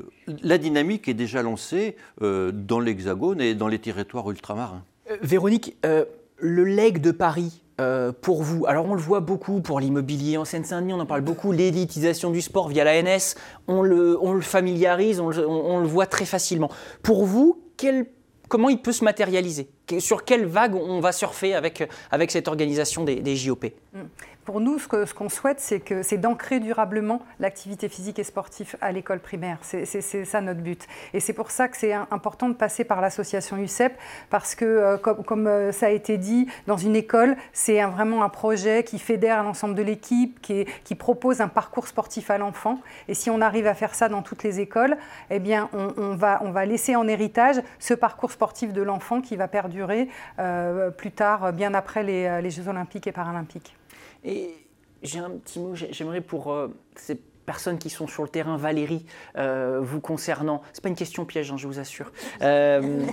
La 0.42 0.58
dynamique 0.58 1.08
est 1.08 1.14
déjà 1.14 1.42
lancée 1.42 1.96
dans 2.22 2.80
l'Hexagone 2.80 3.23
et 3.32 3.56
dans 3.56 3.68
les 3.68 3.80
territoires 3.80 4.30
ultramarins. 4.30 4.84
Euh, 5.10 5.18
Véronique, 5.22 5.78
euh, 5.86 6.06
le 6.38 6.64
leg 6.64 7.00
de 7.00 7.12
Paris, 7.12 7.62
euh, 7.82 8.12
pour 8.12 8.44
vous 8.44 8.66
Alors 8.68 8.86
on 8.86 8.94
le 8.94 9.02
voit 9.02 9.20
beaucoup 9.20 9.62
pour 9.62 9.80
l'immobilier 9.80 10.38
en 10.38 10.46
Seine-Saint-Denis, 10.46 10.94
on 10.94 11.00
en 11.00 11.06
parle 11.06 11.22
beaucoup, 11.22 11.52
l'élitisation 11.52 12.30
du 12.30 12.42
sport 12.42 12.68
via 12.68 12.84
la 12.84 13.02
NS, 13.02 13.36
on 13.68 13.82
le, 13.82 14.18
on 14.22 14.34
le 14.34 14.42
familiarise, 14.42 15.20
on 15.20 15.30
le, 15.30 15.48
on 15.48 15.80
le, 15.80 15.88
voit 15.88 16.06
très 16.06 16.26
facilement. 16.26 16.70
Pour 17.02 17.26
vous, 17.26 17.62
quel, 17.78 18.06
comment 18.50 18.70
il 18.70 18.82
peut 18.82 18.92
se 18.92 19.04
matérialiser? 19.04 19.70
Sur 20.00 20.24
quelle 20.26 20.46
vague 20.46 20.76
on 20.76 21.00
va 21.00 21.12
surfer 21.12 21.56
avec, 21.56 21.90
avec 22.12 22.30
cette 22.30 22.48
organisation 22.48 23.04
des, 23.04 23.22
des 23.22 23.36
JOP 23.36 23.66
mm. 23.94 24.00
Pour 24.46 24.60
nous, 24.60 24.78
ce 24.78 25.14
qu'on 25.14 25.30
souhaite, 25.30 25.62
c'est 25.62 26.18
d'ancrer 26.18 26.60
durablement 26.60 27.22
l'activité 27.40 27.88
physique 27.88 28.20
et 28.20 28.26
sportive 28.26 28.76
à 28.82 28.92
l'école 28.92 29.20
primaire. 29.20 29.58
C'est 29.62 29.86
ça 30.26 30.42
notre 30.42 30.60
but. 30.60 30.86
Et 31.14 31.22
c'est 31.22 31.32
pour 31.32 31.50
ça 31.50 31.70
que 31.70 31.78
c'est 31.78 31.94
important 31.94 32.50
de 32.50 32.54
passer 32.54 32.84
par 32.84 33.00
l'association 33.00 33.56
UCEP, 33.58 33.94
parce 34.30 34.56
que, 34.56 34.66
euh, 34.66 34.98
comme, 34.98 35.48
euh, 35.48 35.72
ça 35.72 35.86
a 35.86 35.90
été 35.90 36.18
dit, 36.18 36.48
dans 36.68 36.76
une 36.76 36.96
école, 36.96 37.38
c'est 37.54 37.82
vraiment 37.84 38.24
un 38.24 38.30
projet 38.30 38.84
qui 38.84 39.00
fédère 39.00 39.44
l'ensemble 39.44 39.76
de 39.76 39.82
l'équipe, 39.82 40.42
qui, 40.42 40.66
propose 40.96 41.42
un 41.42 41.48
parcours 41.48 41.88
sportif 41.88 42.30
à 42.30 42.38
l'enfant. 42.38 42.80
Et 43.08 43.14
si 43.14 43.30
on 43.30 43.42
arrive 43.42 43.68
à 43.68 43.74
faire 43.74 43.96
ça 43.96 44.10
dans 44.10 44.22
toutes 44.22 44.44
les 44.44 44.60
écoles, 44.60 44.96
eh 45.32 45.40
bien, 45.40 45.70
on, 45.74 46.16
va, 46.16 46.40
on 46.44 46.52
va 46.52 46.66
laisser 46.66 46.96
en 46.96 47.08
héritage 47.08 47.62
ce 47.80 47.94
parcours 47.94 48.32
sportif 48.32 48.74
de 48.74 48.82
l'enfant 48.82 49.20
qui 49.20 49.36
va 49.36 49.48
perdurer 49.48 50.08
euh, 50.40 50.92
plus 50.92 51.12
tard, 51.12 51.52
bien 51.52 51.74
après 51.74 52.04
les, 52.04 52.42
les 52.42 52.50
Jeux 52.52 52.68
olympiques 52.68 53.08
et 53.08 53.12
paralympiques. 53.12 53.76
Et 54.24 54.54
j'ai 55.02 55.20
un 55.20 55.32
petit 55.32 55.60
mot, 55.60 55.76
j'aimerais 55.76 56.22
pour 56.22 56.52
euh, 56.52 56.70
ces 56.96 57.16
personnes 57.46 57.78
qui 57.78 57.90
sont 57.90 58.08
sur 58.08 58.24
le 58.24 58.30
terrain, 58.30 58.56
Valérie, 58.56 59.06
euh, 59.38 59.80
vous 59.82 60.00
concernant, 60.00 60.62
c'est 60.72 60.82
pas 60.82 60.90
une 60.90 60.96
question 60.96 61.26
piège, 61.26 61.52
hein, 61.52 61.58
je 61.58 61.68
vous 61.68 61.80
assure. 61.80 62.12
Euh, 62.42 63.06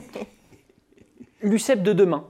L'UCEP 1.42 1.82
de 1.82 1.92
demain, 1.92 2.24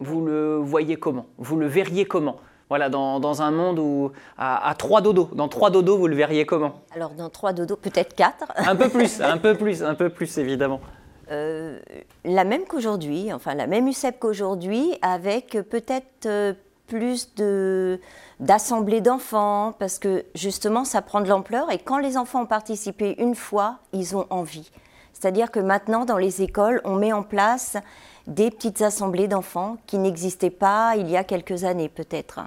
vous 0.00 0.24
le 0.24 0.56
voyez 0.56 0.96
comment? 0.96 1.26
Vous 1.38 1.56
le 1.56 1.66
verriez 1.66 2.06
comment? 2.06 2.38
Voilà, 2.70 2.88
dans, 2.88 3.20
dans, 3.20 3.42
un 3.42 3.50
monde 3.50 3.78
où 3.78 4.10
à, 4.38 4.74
trois 4.76 5.00
dodos, 5.00 5.28
dans 5.34 5.48
trois 5.48 5.70
dodos, 5.70 5.98
vous 5.98 6.08
le 6.08 6.16
verriez 6.16 6.46
comment? 6.46 6.82
Alors 6.94 7.10
dans 7.10 7.28
trois 7.28 7.52
dodos, 7.52 7.76
peut-être 7.76 8.14
quatre. 8.16 8.46
un 8.56 8.74
peu 8.74 8.88
plus, 8.88 9.20
un 9.20 9.36
peu 9.36 9.54
plus, 9.54 9.82
un 9.82 9.94
peu 9.94 10.08
plus 10.08 10.38
évidemment. 10.38 10.80
la 11.28 12.44
même 12.44 12.64
qu'aujourd'hui, 12.64 13.32
enfin 13.32 13.54
la 13.54 13.66
même 13.66 13.86
UCEP 13.86 14.18
qu'aujourd'hui, 14.18 14.94
avec 15.02 15.58
peut-être 15.70 16.56
plus 16.86 17.34
de 17.34 18.00
d'assemblées 18.40 19.00
d'enfants, 19.00 19.74
parce 19.78 19.98
que 19.98 20.24
justement, 20.34 20.84
ça 20.84 21.02
prend 21.02 21.20
de 21.20 21.28
l'ampleur. 21.28 21.70
Et 21.70 21.78
quand 21.78 21.98
les 21.98 22.16
enfants 22.16 22.42
ont 22.42 22.46
participé 22.46 23.14
une 23.18 23.34
fois, 23.34 23.78
ils 23.92 24.16
ont 24.16 24.26
envie. 24.30 24.70
C'est-à-dire 25.12 25.50
que 25.50 25.60
maintenant, 25.60 26.04
dans 26.04 26.18
les 26.18 26.42
écoles, 26.42 26.80
on 26.84 26.96
met 26.96 27.12
en 27.12 27.22
place 27.22 27.76
des 28.26 28.50
petites 28.50 28.82
assemblées 28.82 29.28
d'enfants 29.28 29.76
qui 29.86 29.98
n'existaient 29.98 30.50
pas 30.50 30.96
il 30.96 31.08
y 31.08 31.16
a 31.16 31.24
quelques 31.24 31.64
années 31.64 31.88
peut-être. 31.88 32.40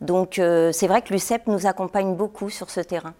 Donc 0.00 0.38
euh, 0.38 0.70
c'est 0.72 0.86
vrai 0.86 1.02
que 1.02 1.12
l'UCEP 1.12 1.46
nous 1.46 1.66
accompagne 1.66 2.14
beaucoup 2.14 2.50
sur 2.50 2.70
ce 2.70 2.80
terrain 2.80 3.14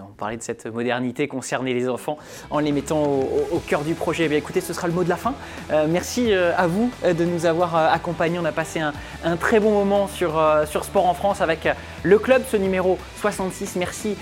on 0.00 0.12
parlait 0.12 0.36
de 0.36 0.42
cette 0.42 0.66
modernité 0.66 1.28
concernée 1.28 1.74
les 1.74 1.88
enfants 1.88 2.18
en 2.50 2.58
les 2.58 2.72
mettant 2.72 3.02
au, 3.02 3.58
cœur 3.66 3.82
du 3.82 3.94
projet. 3.94 4.28
Eh 4.30 4.36
écoutez, 4.36 4.60
ce 4.60 4.72
sera 4.72 4.86
le 4.88 4.92
mot 4.92 5.04
de 5.04 5.08
la 5.08 5.16
fin. 5.16 5.34
Euh, 5.70 5.86
merci 5.88 6.32
euh, 6.32 6.52
à 6.56 6.66
vous 6.66 6.90
euh, 7.04 7.14
de 7.14 7.24
nous 7.24 7.46
avoir 7.46 7.74
accompagnés. 7.74 8.38
On 8.38 8.44
a 8.44 8.52
passé 8.52 8.80
un, 8.80 8.92
très 9.36 9.60
bon 9.60 9.70
moment 9.70 10.08
sur, 10.08 10.40
sur 10.66 10.84
Sport 10.84 11.06
en 11.06 11.14
France 11.14 11.40
avec 11.40 11.68
le 12.02 12.18
club, 12.18 12.42
ce 12.50 12.56
numéro 12.56 12.98
66. 13.20 13.76
Merci. 13.76 14.16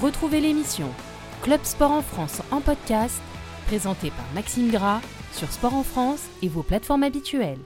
Retrouvez 0.00 0.40
l'émission 0.40 0.88
Club 1.42 1.60
Sport 1.64 1.90
en 1.90 2.02
France 2.02 2.40
en 2.50 2.60
podcast, 2.60 3.20
présentée 3.66 4.10
par 4.10 4.26
Maxime 4.34 4.70
Gras 4.70 5.00
sur 5.32 5.50
Sport 5.52 5.74
en 5.74 5.82
France 5.82 6.22
et 6.42 6.48
vos 6.48 6.62
plateformes 6.62 7.02
habituelles. 7.02 7.58